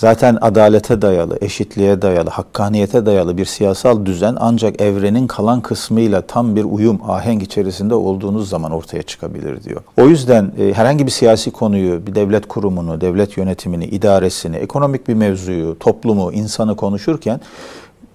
Zaten 0.00 0.38
adalete 0.40 1.02
dayalı, 1.02 1.38
eşitliğe 1.40 2.02
dayalı, 2.02 2.30
hakkaniyete 2.30 3.06
dayalı 3.06 3.38
bir 3.38 3.44
siyasal 3.44 4.06
düzen 4.06 4.36
ancak 4.40 4.80
evrenin 4.80 5.26
kalan 5.26 5.60
kısmıyla 5.60 6.22
tam 6.22 6.56
bir 6.56 6.64
uyum, 6.64 7.00
ahenk 7.08 7.42
içerisinde 7.42 7.94
olduğunuz 7.94 8.48
zaman 8.48 8.72
ortaya 8.72 9.02
çıkabilir 9.02 9.64
diyor. 9.64 9.80
O 10.00 10.06
yüzden 10.06 10.52
e, 10.58 10.72
herhangi 10.72 11.06
bir 11.06 11.10
siyasi 11.10 11.50
konuyu, 11.50 12.06
bir 12.06 12.14
devlet 12.14 12.48
kurumunu, 12.48 13.00
devlet 13.00 13.36
yönetimini, 13.36 13.84
idaresini, 13.84 14.56
ekonomik 14.56 15.08
bir 15.08 15.14
mevzuyu, 15.14 15.78
toplumu, 15.78 16.32
insanı 16.32 16.76
konuşurken 16.76 17.40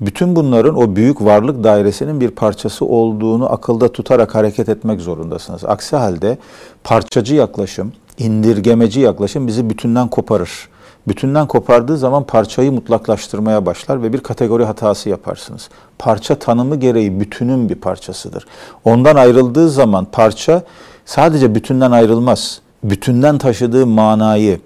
bütün 0.01 0.35
bunların 0.35 0.77
o 0.77 0.95
büyük 0.95 1.21
varlık 1.21 1.63
dairesinin 1.63 2.21
bir 2.21 2.29
parçası 2.29 2.85
olduğunu 2.85 3.53
akılda 3.53 3.91
tutarak 3.91 4.35
hareket 4.35 4.69
etmek 4.69 5.01
zorundasınız. 5.01 5.65
Aksi 5.65 5.95
halde 5.95 6.37
parçacı 6.83 7.35
yaklaşım, 7.35 7.93
indirgemeci 8.17 8.99
yaklaşım 8.99 9.47
bizi 9.47 9.69
bütünden 9.69 10.07
koparır 10.07 10.69
bütünden 11.07 11.47
kopardığı 11.47 11.97
zaman 11.97 12.23
parçayı 12.23 12.71
mutlaklaştırmaya 12.71 13.65
başlar 13.65 14.03
ve 14.03 14.13
bir 14.13 14.19
kategori 14.19 14.65
hatası 14.65 15.09
yaparsınız. 15.09 15.69
Parça 15.99 16.35
tanımı 16.35 16.75
gereği 16.75 17.19
bütünün 17.19 17.69
bir 17.69 17.75
parçasıdır. 17.75 18.45
Ondan 18.85 19.15
ayrıldığı 19.15 19.69
zaman 19.69 20.05
parça 20.05 20.63
sadece 21.05 21.55
bütünden 21.55 21.91
ayrılmaz. 21.91 22.61
Bütünden 22.83 23.37
taşıdığı 23.37 23.87
manayı, 23.87 24.59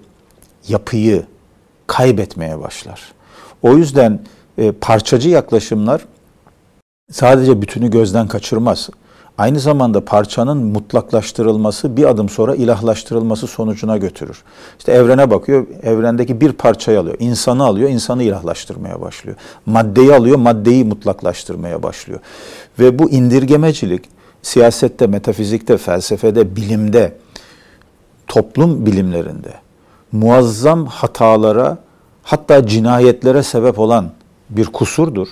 yapıyı 0.68 1.26
kaybetmeye 1.86 2.60
başlar. 2.60 3.12
O 3.62 3.76
yüzden 3.76 4.20
e, 4.58 4.72
parçacı 4.72 5.28
yaklaşımlar 5.28 6.04
sadece 7.12 7.62
bütünü 7.62 7.90
gözden 7.90 8.28
kaçırmaz 8.28 8.90
aynı 9.40 9.60
zamanda 9.60 10.04
parçanın 10.04 10.58
mutlaklaştırılması 10.58 11.96
bir 11.96 12.04
adım 12.04 12.28
sonra 12.28 12.54
ilahlaştırılması 12.54 13.46
sonucuna 13.46 13.96
götürür. 13.96 14.42
İşte 14.78 14.92
evrene 14.92 15.30
bakıyor, 15.30 15.66
evrendeki 15.82 16.40
bir 16.40 16.52
parçayı 16.52 17.00
alıyor, 17.00 17.16
insanı 17.18 17.64
alıyor, 17.64 17.90
insanı 17.90 18.22
ilahlaştırmaya 18.22 19.00
başlıyor. 19.00 19.36
Maddeyi 19.66 20.14
alıyor, 20.14 20.36
maddeyi 20.38 20.84
mutlaklaştırmaya 20.84 21.82
başlıyor. 21.82 22.20
Ve 22.78 22.98
bu 22.98 23.10
indirgemecilik 23.10 24.08
siyasette, 24.42 25.06
metafizikte, 25.06 25.76
felsefede, 25.76 26.56
bilimde, 26.56 27.16
toplum 28.26 28.86
bilimlerinde 28.86 29.54
muazzam 30.12 30.86
hatalara 30.86 31.78
hatta 32.22 32.66
cinayetlere 32.66 33.42
sebep 33.42 33.78
olan 33.78 34.10
bir 34.50 34.66
kusurdur. 34.66 35.28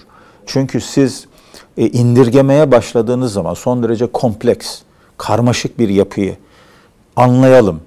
Çünkü 0.46 0.80
siz 0.80 1.27
e, 1.76 1.88
indirgemeye 1.88 2.70
başladığınız 2.70 3.32
zaman 3.32 3.54
son 3.54 3.82
derece 3.82 4.06
kompleks, 4.06 4.78
karmaşık 5.16 5.78
bir 5.78 5.88
yapıyı 5.88 6.36
anlayalım, 7.16 7.80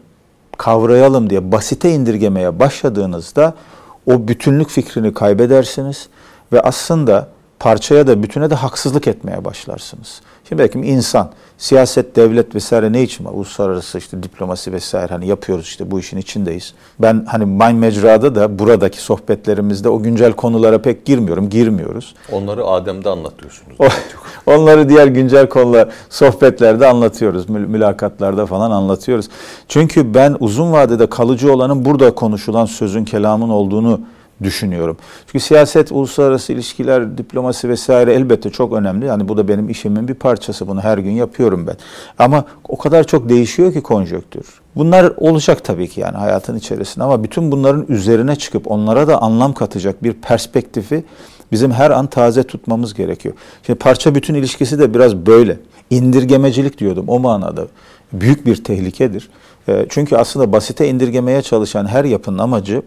kavrayalım 0.57 1.29
diye 1.29 1.51
basite 1.51 1.91
indirgemeye 1.91 2.59
başladığınızda 2.59 3.53
o 4.05 4.27
bütünlük 4.27 4.69
fikrini 4.69 5.13
kaybedersiniz 5.13 6.09
ve 6.53 6.61
aslında 6.61 7.29
parçaya 7.59 8.07
da 8.07 8.23
bütüne 8.23 8.49
de 8.49 8.55
haksızlık 8.55 9.07
etmeye 9.07 9.45
başlarsınız. 9.45 10.21
Şimdi 10.51 10.63
belki 10.63 10.79
insan, 10.79 11.29
siyaset, 11.57 12.15
devlet 12.15 12.55
vesaire 12.55 12.93
ne 12.93 13.03
için 13.03 13.25
var? 13.25 13.31
Uluslararası 13.33 13.97
işte 13.97 14.23
diplomasi 14.23 14.71
vesaire 14.71 15.13
hani 15.13 15.27
yapıyoruz 15.27 15.65
işte 15.65 15.91
bu 15.91 15.99
işin 15.99 16.17
içindeyiz. 16.17 16.73
Ben 16.99 17.25
hani 17.27 17.45
Mind 17.45 17.79
Mecra'da 17.79 18.35
da 18.35 18.59
buradaki 18.59 19.01
sohbetlerimizde 19.01 19.89
o 19.89 20.03
güncel 20.03 20.33
konulara 20.33 20.81
pek 20.81 21.05
girmiyorum, 21.05 21.49
girmiyoruz. 21.49 22.15
Onları 22.31 22.65
Adem'de 22.65 23.09
anlatıyorsunuz. 23.09 23.77
onları 24.45 24.89
diğer 24.89 25.07
güncel 25.07 25.49
konular, 25.49 25.89
sohbetlerde 26.09 26.87
anlatıyoruz, 26.87 27.49
mülakatlarda 27.49 28.45
falan 28.45 28.71
anlatıyoruz. 28.71 29.29
Çünkü 29.67 30.13
ben 30.13 30.37
uzun 30.39 30.71
vadede 30.71 31.09
kalıcı 31.09 31.53
olanın 31.53 31.85
burada 31.85 32.15
konuşulan 32.15 32.65
sözün, 32.65 33.05
kelamın 33.05 33.49
olduğunu 33.49 34.01
düşünüyorum. 34.43 34.97
Çünkü 35.25 35.39
siyaset, 35.39 35.91
uluslararası 35.91 36.53
ilişkiler, 36.53 37.17
diplomasi 37.17 37.69
vesaire 37.69 38.13
elbette 38.13 38.49
çok 38.49 38.73
önemli. 38.73 39.05
Yani 39.05 39.27
bu 39.27 39.37
da 39.37 39.47
benim 39.47 39.69
işimin 39.69 40.07
bir 40.07 40.13
parçası. 40.13 40.67
Bunu 40.67 40.81
her 40.81 40.97
gün 40.97 41.11
yapıyorum 41.11 41.67
ben. 41.67 41.75
Ama 42.19 42.45
o 42.67 42.77
kadar 42.77 43.03
çok 43.03 43.29
değişiyor 43.29 43.73
ki 43.73 43.81
konjöktür. 43.81 44.45
Bunlar 44.75 45.13
olacak 45.17 45.63
tabii 45.63 45.87
ki 45.87 46.01
yani 46.01 46.17
hayatın 46.17 46.57
içerisinde 46.57 47.03
ama 47.03 47.23
bütün 47.23 47.51
bunların 47.51 47.85
üzerine 47.89 48.35
çıkıp 48.35 48.71
onlara 48.71 49.07
da 49.07 49.21
anlam 49.21 49.53
katacak 49.53 50.03
bir 50.03 50.13
perspektifi 50.13 51.03
bizim 51.51 51.71
her 51.71 51.91
an 51.91 52.07
taze 52.07 52.43
tutmamız 52.43 52.93
gerekiyor. 52.93 53.35
Şimdi 53.65 53.79
parça 53.79 54.15
bütün 54.15 54.33
ilişkisi 54.33 54.79
de 54.79 54.93
biraz 54.93 55.15
böyle. 55.15 55.57
İndirgemecilik 55.89 56.77
diyordum 56.77 57.05
o 57.07 57.19
manada. 57.19 57.67
Büyük 58.13 58.45
bir 58.45 58.63
tehlikedir. 58.63 59.29
Çünkü 59.89 60.15
aslında 60.15 60.51
basite 60.51 60.87
indirgemeye 60.87 61.41
çalışan 61.41 61.85
her 61.85 62.05
yapının 62.05 62.37
amacı 62.37 62.81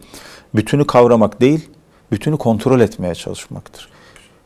bütünü 0.55 0.87
kavramak 0.87 1.40
değil, 1.40 1.69
bütünü 2.12 2.37
kontrol 2.37 2.81
etmeye 2.81 3.14
çalışmaktır. 3.14 3.88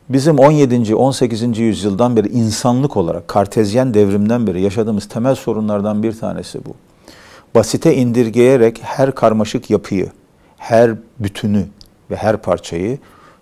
Bizim 0.09 0.39
17. 0.39 0.95
18. 0.95 1.59
yüzyıldan 1.59 2.15
beri 2.15 2.27
insanlık 2.27 2.97
olarak 2.97 3.27
kartezyen 3.27 3.93
devrimden 3.93 4.47
beri 4.47 4.61
yaşadığımız 4.61 5.07
temel 5.07 5.35
sorunlardan 5.35 6.03
bir 6.03 6.19
tanesi 6.19 6.65
bu. 6.65 6.75
Basite 7.55 7.95
indirgeyerek 7.95 8.79
her 8.83 9.15
karmaşık 9.15 9.69
yapıyı, 9.69 10.11
her 10.57 10.91
bütünü 11.19 11.65
ve 12.11 12.15
her 12.15 12.37
parçayı 12.37 12.97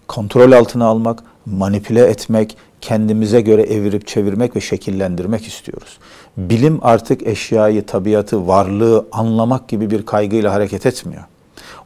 kontrol 0.07 0.51
altına 0.51 0.85
almak, 0.85 1.23
manipüle 1.45 2.05
etmek, 2.05 2.57
kendimize 2.81 3.41
göre 3.41 3.61
evirip 3.61 4.07
çevirmek 4.07 4.55
ve 4.55 4.61
şekillendirmek 4.61 5.47
istiyoruz. 5.47 5.97
Bilim 6.37 6.79
artık 6.81 7.27
eşyayı, 7.27 7.85
tabiatı, 7.85 8.47
varlığı 8.47 9.07
anlamak 9.11 9.67
gibi 9.67 9.91
bir 9.91 10.05
kaygıyla 10.05 10.53
hareket 10.53 10.85
etmiyor. 10.85 11.23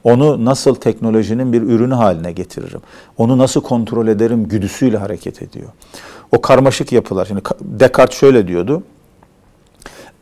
Onu 0.03 0.45
nasıl 0.45 0.75
teknolojinin 0.75 1.53
bir 1.53 1.61
ürünü 1.61 1.93
haline 1.93 2.31
getiririm? 2.31 2.81
Onu 3.17 3.37
nasıl 3.37 3.61
kontrol 3.61 4.07
ederim 4.07 4.47
güdüsüyle 4.47 4.97
hareket 4.97 5.41
ediyor. 5.41 5.69
O 6.31 6.41
karmaşık 6.41 6.91
yapılar. 6.91 7.25
Şimdi 7.25 7.41
Descartes 7.61 8.19
şöyle 8.19 8.47
diyordu. 8.47 8.83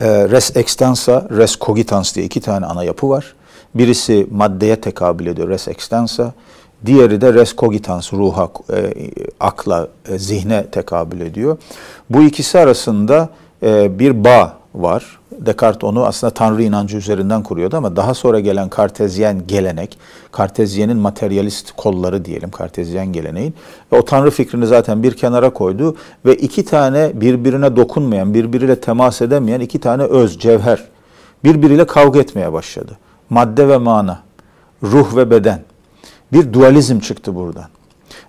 E, 0.02 0.30
res 0.30 0.56
extensa, 0.56 1.28
res 1.38 1.58
cogitans 1.60 2.16
diye 2.16 2.26
iki 2.26 2.42
tane 2.42 2.66
ana 2.66 2.84
yapı 2.84 3.10
var. 3.10 3.36
Birisi 3.76 4.28
maddeye 4.32 4.82
tekabül 4.82 5.28
ediyor, 5.28 5.50
res 5.50 5.68
extensa. 5.68 6.34
Diğeri 6.86 7.22
de 7.22 7.34
res 7.34 7.56
cogitans, 7.56 8.14
ruha, 8.14 8.50
e, 8.74 8.94
akla, 9.40 9.88
e, 10.10 10.18
zihne 10.20 10.66
tekabül 10.66 11.22
ediyor. 11.22 11.58
Bu 12.10 12.24
ikisi 12.24 12.60
arasında 12.60 13.30
e, 13.64 14.00
bir 14.00 14.24
bağ 14.24 14.59
var. 14.76 15.20
Descartes 15.32 15.84
onu 15.84 16.06
aslında 16.06 16.34
Tanrı 16.34 16.64
inancı 16.64 16.98
üzerinden 16.98 17.44
kuruyordu 17.44 17.78
ama 17.78 17.96
daha 17.96 18.14
sonra 18.14 18.40
gelen 18.40 18.70
Kartezyen 18.70 19.48
gelenek, 19.48 19.98
Kartezyen'in 20.32 20.98
materyalist 20.98 21.72
kolları 21.78 22.26
diyelim 22.26 22.52
Kartezyen 22.52 23.14
geleneğin 23.14 23.54
o 23.92 24.06
Tanrı 24.06 24.32
fikrini 24.32 24.68
zaten 24.68 25.04
bir 25.04 25.14
kenara 25.14 25.50
koydu 25.50 25.96
ve 26.26 26.36
iki 26.36 26.66
tane 26.66 27.12
birbirine 27.14 27.76
dokunmayan, 27.76 28.34
birbiriyle 28.34 28.80
temas 28.80 29.22
edemeyen 29.22 29.60
iki 29.60 29.80
tane 29.80 30.04
öz, 30.04 30.40
cevher 30.40 30.84
birbiriyle 31.44 31.86
kavga 31.86 32.20
etmeye 32.20 32.54
başladı. 32.54 32.98
Madde 33.30 33.68
ve 33.68 33.78
mana, 33.78 34.20
ruh 34.84 35.16
ve 35.16 35.32
beden. 35.32 35.62
Bir 36.34 36.54
dualizm 36.54 37.00
çıktı 37.00 37.36
buradan. 37.36 37.66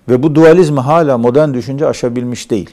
Ve 0.09 0.23
bu 0.23 0.35
dualizmi 0.35 0.79
hala 0.79 1.17
modern 1.17 1.53
düşünce 1.53 1.87
aşabilmiş 1.87 2.51
değil. 2.51 2.69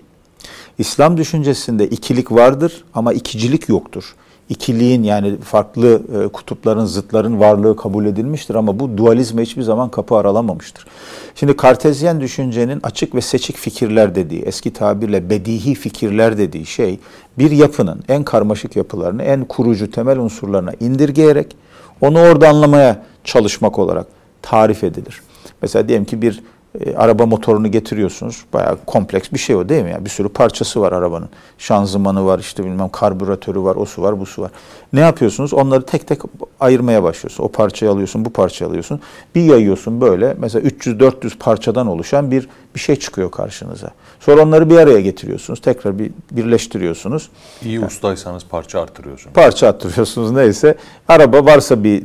İslam 0.79 1.17
düşüncesinde 1.17 1.89
ikilik 1.89 2.33
vardır 2.33 2.85
ama 2.95 3.13
ikicilik 3.13 3.69
yoktur. 3.69 4.15
İkiliğin 4.49 5.03
yani 5.03 5.37
farklı 5.37 6.03
e, 6.25 6.29
kutupların, 6.29 6.85
zıtların 6.85 7.41
varlığı 7.41 7.77
kabul 7.77 8.07
edilmiştir 8.07 8.55
ama 8.55 8.81
bu 8.81 8.97
dualizme 8.97 9.43
hiçbir 9.43 9.63
zaman 9.63 9.91
kapı 9.91 10.17
aralamamıştır. 10.17 10.87
Şimdi 11.35 11.57
kartezyen 11.57 12.21
düşüncenin 12.21 12.81
açık 12.83 13.15
ve 13.15 13.21
seçik 13.21 13.57
fikirler 13.57 14.15
dediği, 14.15 14.43
eski 14.43 14.73
tabirle 14.73 15.31
bedihi 15.31 15.75
fikirler 15.75 16.39
dediği 16.39 16.67
şey 16.67 16.99
bir 17.39 17.51
yapının 17.51 18.03
en 18.09 18.25
karmaşık 18.25 18.77
yapılarını, 18.77 19.23
en 19.23 19.45
kurucu 19.45 19.91
temel 19.91 20.19
unsurlarına 20.19 20.73
indirgeyerek 20.81 21.57
onu 22.01 22.21
orada 22.21 22.49
anlamaya 22.49 23.03
çalışmak 23.25 23.79
olarak 23.79 24.07
tarif 24.43 24.85
edilir. 24.85 25.23
Mesela 25.63 25.89
diyelim 25.89 26.05
ki 26.05 26.23
bir 26.23 26.43
e, 26.87 26.97
araba 26.97 27.27
motorunu 27.27 27.71
getiriyorsunuz. 27.71 28.45
Bayağı 28.53 28.79
kompleks 28.87 29.33
bir 29.33 29.39
şey 29.39 29.57
o 29.57 29.69
değil 29.69 29.85
mi? 29.85 29.91
Yani 29.91 30.05
bir 30.05 30.11
sürü 30.11 30.29
parçası 30.29 30.81
var 30.81 30.93
arabanın. 30.93 31.29
Şanzımanı 31.59 32.27
var, 32.27 32.39
işte 32.39 32.65
bilmem 32.65 32.89
karbüratörü 32.89 33.61
var, 33.61 33.77
o 33.77 33.85
su 33.85 34.03
var, 34.03 34.21
bu 34.21 34.27
su 34.27 34.43
var. 34.43 34.51
Ne 34.93 35.01
yapıyorsunuz? 35.01 35.55
Onları 35.55 35.87
tek 35.87 36.07
tek 36.07 36.21
ayırmaya 36.61 37.03
başlıyorsun. 37.03 37.45
O 37.45 37.49
parçayı 37.49 37.93
alıyorsun, 37.93 38.25
bu 38.25 38.31
parçayı 38.31 38.71
alıyorsun. 38.71 39.01
Bir 39.35 39.43
yayıyorsun 39.43 40.01
böyle. 40.01 40.37
Mesela 40.39 40.69
300-400 40.69 41.39
parçadan 41.39 41.87
oluşan 41.87 42.31
bir 42.31 42.49
bir 42.75 42.81
şey 42.81 42.97
çıkıyor 42.97 43.31
karşınıza. 43.31 43.91
Sonra 44.21 44.43
onları 44.43 44.71
bir 44.71 44.77
araya 44.77 45.01
getiriyorsunuz. 45.01 45.61
Tekrar 45.61 45.99
bir 45.99 46.11
birleştiriyorsunuz. 46.31 47.29
İyi 47.63 47.81
ustaysanız 47.81 48.45
parça 48.45 48.81
arttırıyorsunuz. 48.81 49.35
Parça 49.35 49.69
arttırıyorsunuz 49.69 50.31
neyse. 50.31 50.75
Araba 51.09 51.45
varsa 51.45 51.85
bir 51.85 52.05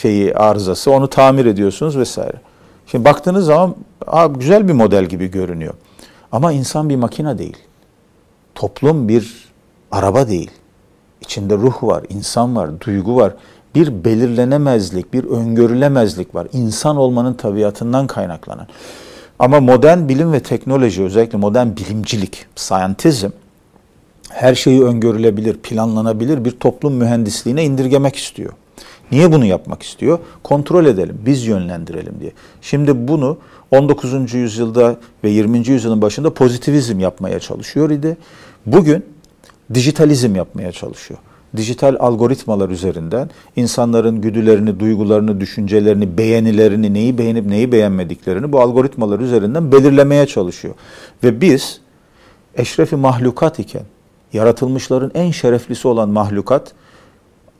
şeyi 0.00 0.34
arızası 0.34 0.90
onu 0.90 1.08
tamir 1.08 1.46
ediyorsunuz 1.46 1.98
vesaire. 1.98 2.36
Şimdi 2.92 3.04
baktığınız 3.04 3.46
zaman 3.46 3.74
Aa, 4.06 4.26
güzel 4.26 4.68
bir 4.68 4.72
model 4.72 5.04
gibi 5.04 5.30
görünüyor. 5.30 5.74
Ama 6.32 6.52
insan 6.52 6.88
bir 6.88 6.96
makine 6.96 7.38
değil. 7.38 7.56
Toplum 8.54 9.08
bir 9.08 9.48
araba 9.90 10.28
değil. 10.28 10.50
İçinde 11.20 11.54
ruh 11.54 11.82
var, 11.82 12.04
insan 12.08 12.56
var, 12.56 12.80
duygu 12.80 13.16
var. 13.16 13.34
Bir 13.74 14.04
belirlenemezlik, 14.04 15.12
bir 15.12 15.24
öngörülemezlik 15.24 16.34
var. 16.34 16.48
İnsan 16.52 16.96
olmanın 16.96 17.34
tabiatından 17.34 18.06
kaynaklanan. 18.06 18.66
Ama 19.38 19.60
modern 19.60 20.08
bilim 20.08 20.32
ve 20.32 20.40
teknoloji, 20.40 21.02
özellikle 21.02 21.38
modern 21.38 21.76
bilimcilik, 21.76 22.46
scientism, 22.56 23.30
her 24.30 24.54
şeyi 24.54 24.84
öngörülebilir, 24.84 25.56
planlanabilir 25.56 26.44
bir 26.44 26.50
toplum 26.50 26.94
mühendisliğine 26.94 27.64
indirgemek 27.64 28.16
istiyor. 28.16 28.52
Niye 29.12 29.32
bunu 29.32 29.44
yapmak 29.44 29.82
istiyor? 29.82 30.18
Kontrol 30.42 30.86
edelim, 30.86 31.18
biz 31.26 31.46
yönlendirelim 31.46 32.14
diye. 32.20 32.32
Şimdi 32.62 33.08
bunu 33.08 33.38
19. 33.70 34.34
yüzyılda 34.34 34.96
ve 35.24 35.30
20. 35.30 35.68
yüzyılın 35.68 36.02
başında 36.02 36.34
pozitivizm 36.34 37.00
yapmaya 37.00 37.40
çalışıyor 37.40 37.90
idi. 37.90 38.16
Bugün 38.66 39.04
dijitalizm 39.74 40.34
yapmaya 40.34 40.72
çalışıyor. 40.72 41.20
Dijital 41.56 41.96
algoritmalar 42.00 42.68
üzerinden 42.68 43.30
insanların 43.56 44.20
güdülerini, 44.20 44.80
duygularını, 44.80 45.40
düşüncelerini, 45.40 46.18
beğenilerini, 46.18 46.94
neyi 46.94 47.18
beğenip 47.18 47.46
neyi 47.46 47.72
beğenmediklerini 47.72 48.52
bu 48.52 48.60
algoritmalar 48.60 49.20
üzerinden 49.20 49.72
belirlemeye 49.72 50.26
çalışıyor. 50.26 50.74
Ve 51.24 51.40
biz 51.40 51.80
eşrefi 52.56 52.96
mahlukat 52.96 53.58
iken, 53.58 53.84
yaratılmışların 54.32 55.10
en 55.14 55.30
şereflisi 55.30 55.88
olan 55.88 56.08
mahlukat, 56.08 56.72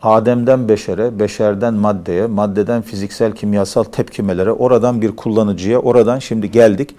Adem'den 0.03 0.69
beşere, 0.69 1.19
beşerden 1.19 1.75
maddeye, 1.75 2.27
maddeden 2.27 2.83
fiziksel 2.83 3.33
kimyasal 3.33 3.85
tepkimelere, 3.85 4.53
oradan 4.53 5.03
bir 5.03 5.17
kullanıcıya, 5.17 5.79
oradan 5.79 6.19
şimdi 6.19 6.51
geldik 6.51 6.95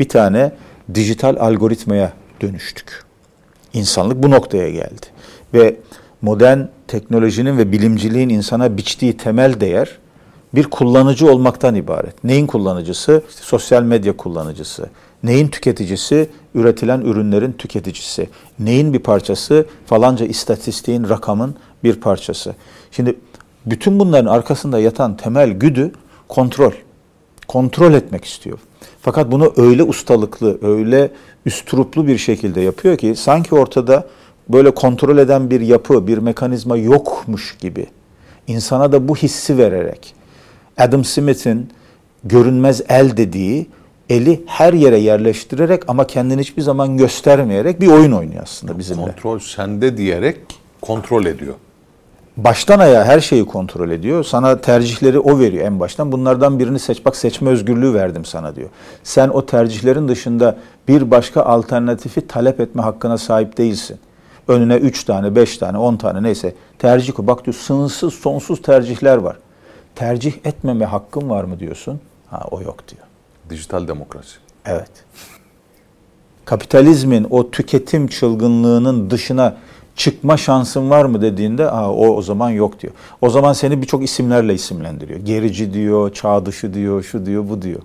bir 0.00 0.08
tane 0.08 0.52
dijital 0.94 1.36
algoritmaya 1.36 2.12
dönüştük. 2.40 3.04
İnsanlık 3.72 4.22
bu 4.22 4.30
noktaya 4.30 4.70
geldi. 4.70 5.06
Ve 5.54 5.76
modern 6.22 6.58
teknolojinin 6.88 7.58
ve 7.58 7.72
bilimciliğin 7.72 8.28
insana 8.28 8.76
biçtiği 8.76 9.16
temel 9.16 9.60
değer 9.60 9.98
bir 10.54 10.64
kullanıcı 10.64 11.32
olmaktan 11.32 11.74
ibaret. 11.74 12.24
Neyin 12.24 12.46
kullanıcısı? 12.46 13.22
İşte 13.28 13.42
sosyal 13.44 13.82
medya 13.82 14.16
kullanıcısı. 14.16 14.86
Neyin 15.24 15.48
tüketicisi? 15.48 16.28
Üretilen 16.54 17.00
ürünlerin 17.00 17.52
tüketicisi. 17.52 18.28
Neyin 18.58 18.92
bir 18.92 18.98
parçası? 18.98 19.66
Falanca 19.86 20.26
istatistiğin, 20.26 21.08
rakamın 21.08 21.54
bir 21.84 22.00
parçası. 22.00 22.54
Şimdi 22.90 23.16
bütün 23.66 23.98
bunların 23.98 24.30
arkasında 24.30 24.78
yatan 24.78 25.16
temel 25.16 25.50
güdü 25.50 25.92
kontrol. 26.28 26.72
Kontrol 27.48 27.92
etmek 27.92 28.24
istiyor. 28.24 28.58
Fakat 29.00 29.32
bunu 29.32 29.52
öyle 29.56 29.82
ustalıklı, 29.82 30.58
öyle 30.62 31.10
üstruplu 31.46 32.06
bir 32.06 32.18
şekilde 32.18 32.60
yapıyor 32.60 32.96
ki 32.96 33.14
sanki 33.16 33.54
ortada 33.54 34.08
böyle 34.48 34.70
kontrol 34.70 35.18
eden 35.18 35.50
bir 35.50 35.60
yapı, 35.60 36.06
bir 36.06 36.18
mekanizma 36.18 36.76
yokmuş 36.76 37.56
gibi. 37.58 37.86
İnsana 38.46 38.92
da 38.92 39.08
bu 39.08 39.16
hissi 39.16 39.58
vererek 39.58 40.14
Adam 40.76 41.04
Smith'in 41.04 41.70
görünmez 42.24 42.82
el 42.88 43.16
dediği 43.16 43.66
eli 44.10 44.42
her 44.46 44.72
yere 44.72 44.98
yerleştirerek 44.98 45.82
ama 45.88 46.06
kendini 46.06 46.40
hiçbir 46.40 46.62
zaman 46.62 46.96
göstermeyerek 46.96 47.80
bir 47.80 47.88
oyun 47.88 48.12
oynuyor 48.12 48.42
aslında 48.42 48.78
bizimle. 48.78 49.04
Kontrol 49.04 49.38
sende 49.38 49.96
diyerek 49.96 50.36
kontrol 50.80 51.26
ediyor 51.26 51.54
baştan 52.36 52.78
ayağa 52.78 53.04
her 53.04 53.20
şeyi 53.20 53.46
kontrol 53.46 53.90
ediyor. 53.90 54.24
Sana 54.24 54.60
tercihleri 54.60 55.18
o 55.18 55.38
veriyor 55.38 55.66
en 55.66 55.80
baştan. 55.80 56.12
Bunlardan 56.12 56.58
birini 56.58 56.78
seç. 56.78 57.04
Bak 57.04 57.16
seçme 57.16 57.50
özgürlüğü 57.50 57.94
verdim 57.94 58.24
sana 58.24 58.56
diyor. 58.56 58.68
Sen 59.02 59.28
o 59.28 59.46
tercihlerin 59.46 60.08
dışında 60.08 60.56
bir 60.88 61.10
başka 61.10 61.42
alternatifi 61.42 62.26
talep 62.26 62.60
etme 62.60 62.82
hakkına 62.82 63.18
sahip 63.18 63.58
değilsin. 63.58 63.98
Önüne 64.48 64.74
üç 64.74 65.04
tane, 65.04 65.36
beş 65.36 65.58
tane, 65.58 65.78
on 65.78 65.96
tane 65.96 66.22
neyse 66.22 66.54
tercih 66.78 67.12
koy. 67.12 67.26
Bak 67.26 67.44
diyor 67.44 67.54
sınırsız, 67.54 68.14
sonsuz 68.14 68.62
tercihler 68.62 69.16
var. 69.16 69.36
Tercih 69.94 70.32
etmeme 70.44 70.84
hakkın 70.84 71.30
var 71.30 71.44
mı 71.44 71.60
diyorsun? 71.60 72.00
Ha 72.30 72.44
o 72.50 72.60
yok 72.60 72.88
diyor. 72.88 73.02
Dijital 73.50 73.88
demokrasi. 73.88 74.36
Evet. 74.66 74.90
Kapitalizmin 76.44 77.26
o 77.30 77.50
tüketim 77.50 78.06
çılgınlığının 78.06 79.10
dışına 79.10 79.56
çıkma 79.96 80.36
şansın 80.36 80.90
var 80.90 81.04
mı 81.04 81.22
dediğinde 81.22 81.70
Aa, 81.70 81.90
o 81.90 82.06
o 82.06 82.22
zaman 82.22 82.50
yok 82.50 82.80
diyor. 82.80 82.92
O 83.20 83.30
zaman 83.30 83.52
seni 83.52 83.82
birçok 83.82 84.04
isimlerle 84.04 84.54
isimlendiriyor. 84.54 85.20
Gerici 85.20 85.74
diyor, 85.74 86.12
çağ 86.12 86.46
dışı 86.46 86.74
diyor, 86.74 87.02
şu 87.02 87.26
diyor, 87.26 87.48
bu 87.48 87.62
diyor. 87.62 87.80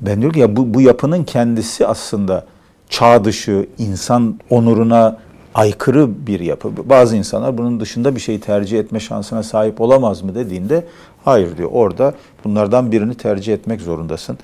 Ben 0.00 0.20
diyor 0.20 0.32
ki 0.32 0.40
ya 0.40 0.56
bu, 0.56 0.74
bu 0.74 0.80
yapının 0.80 1.24
kendisi 1.24 1.86
aslında 1.86 2.46
çağ 2.88 3.24
dışı, 3.24 3.66
insan 3.78 4.40
onuruna 4.50 5.18
aykırı 5.54 6.26
bir 6.26 6.40
yapı. 6.40 6.88
Bazı 6.88 7.16
insanlar 7.16 7.58
bunun 7.58 7.80
dışında 7.80 8.14
bir 8.14 8.20
şeyi 8.20 8.40
tercih 8.40 8.78
etme 8.78 9.00
şansına 9.00 9.42
sahip 9.42 9.80
olamaz 9.80 10.22
mı 10.22 10.34
dediğinde 10.34 10.84
hayır 11.24 11.56
diyor. 11.56 11.70
Orada 11.72 12.14
bunlardan 12.44 12.92
birini 12.92 13.14
tercih 13.14 13.54
etmek 13.54 13.80
zorundasın. 13.80 14.38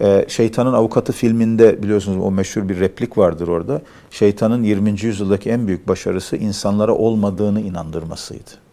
Ee, 0.00 0.24
Şeytanın 0.28 0.72
Avukatı 0.72 1.12
filminde 1.12 1.82
biliyorsunuz 1.82 2.24
o 2.24 2.30
meşhur 2.30 2.68
bir 2.68 2.80
replik 2.80 3.18
vardır 3.18 3.48
orada. 3.48 3.82
Şeytanın 4.10 4.62
20. 4.62 4.90
yüzyıldaki 5.02 5.50
en 5.50 5.66
büyük 5.66 5.88
başarısı 5.88 6.36
insanlara 6.36 6.94
olmadığını 6.94 7.60
inandırmasıydı. 7.60 8.69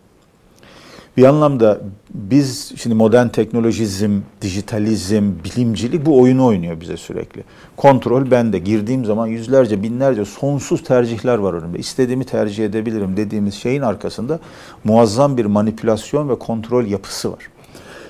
Bir 1.18 1.24
anlamda 1.24 1.82
biz 2.14 2.74
şimdi 2.78 2.96
modern 2.96 3.28
teknolojizm, 3.28 4.20
dijitalizm, 4.42 5.32
bilimcilik 5.44 6.06
bu 6.06 6.22
oyunu 6.22 6.46
oynuyor 6.46 6.82
bize 6.82 6.98
sürekli. 6.98 7.44
Kontrol 7.78 8.32
bende. 8.32 8.60
Girdiğim 8.60 9.06
zaman 9.06 9.28
yüzlerce, 9.28 9.84
binlerce 9.84 10.26
sonsuz 10.26 10.84
tercihler 10.84 11.38
var 11.38 11.54
önümde. 11.54 11.80
İstediğimi 11.80 12.26
tercih 12.26 12.66
edebilirim 12.66 13.18
dediğimiz 13.18 13.54
şeyin 13.54 13.82
arkasında 13.82 14.40
muazzam 14.84 15.38
bir 15.38 15.46
manipülasyon 15.46 16.30
ve 16.30 16.40
kontrol 16.40 16.86
yapısı 16.86 17.32
var. 17.32 17.50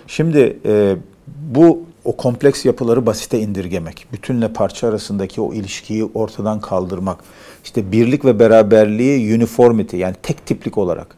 Şimdi 0.07 0.59
e, 0.65 0.95
bu 1.41 1.83
o 2.05 2.17
kompleks 2.17 2.65
yapıları 2.65 3.05
basite 3.05 3.39
indirgemek, 3.39 4.05
bütünle 4.13 4.53
parça 4.53 4.87
arasındaki 4.87 5.41
o 5.41 5.53
ilişkiyi 5.53 6.03
ortadan 6.03 6.59
kaldırmak, 6.59 7.19
işte 7.63 7.91
birlik 7.91 8.25
ve 8.25 8.39
beraberliği 8.39 9.35
uniformity 9.35 9.97
yani 9.97 10.15
tek 10.23 10.45
tiplik 10.45 10.77
olarak 10.77 11.16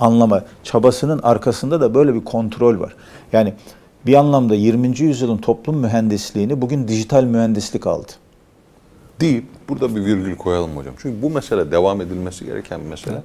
anlama 0.00 0.44
çabasının 0.64 1.20
arkasında 1.22 1.80
da 1.80 1.94
böyle 1.94 2.14
bir 2.14 2.24
kontrol 2.24 2.80
var. 2.80 2.96
Yani 3.32 3.54
bir 4.06 4.14
anlamda 4.14 4.54
20. 4.54 5.00
yüzyılın 5.00 5.38
toplum 5.38 5.78
mühendisliğini 5.78 6.62
bugün 6.62 6.88
dijital 6.88 7.24
mühendislik 7.24 7.86
aldı. 7.86 8.12
Deyip 9.20 9.44
burada 9.68 9.96
bir 9.96 10.04
virgül 10.04 10.36
koyalım 10.36 10.76
hocam. 10.76 10.94
Çünkü 10.98 11.22
bu 11.22 11.30
mesele 11.30 11.70
devam 11.70 12.00
edilmesi 12.00 12.44
gereken 12.44 12.80
bir 12.80 12.86
mesele. 12.86 13.22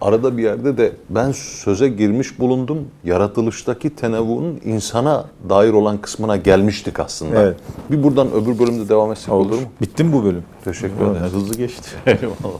Arada 0.00 0.36
bir 0.36 0.42
yerde 0.42 0.76
de 0.76 0.92
ben 1.10 1.32
söze 1.32 1.88
girmiş 1.88 2.38
bulundum. 2.38 2.88
Yaratılıştaki 3.04 3.96
tenevvunun 3.96 4.60
insana 4.64 5.24
dair 5.48 5.72
olan 5.72 5.98
kısmına 5.98 6.36
gelmiştik 6.36 7.00
aslında. 7.00 7.42
Evet. 7.42 7.56
Bir 7.90 8.02
buradan 8.02 8.32
öbür 8.32 8.58
bölümde 8.58 8.88
devam 8.88 9.12
etsek 9.12 9.32
olur, 9.32 9.50
mu? 9.50 9.66
Bitti 9.80 10.04
mi 10.04 10.12
bu 10.12 10.24
bölüm? 10.24 10.44
Teşekkür 10.64 11.06
ederim. 11.06 11.32
Hızlı 11.32 11.54
geçti. 11.54 11.90
Eyvallah. 12.06 12.58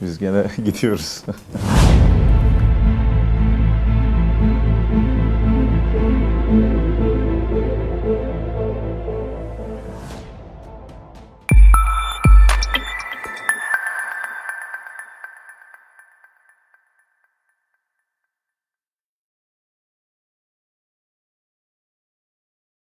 Biz 0.00 0.18
gene 0.18 0.44
gidiyoruz. 0.64 1.22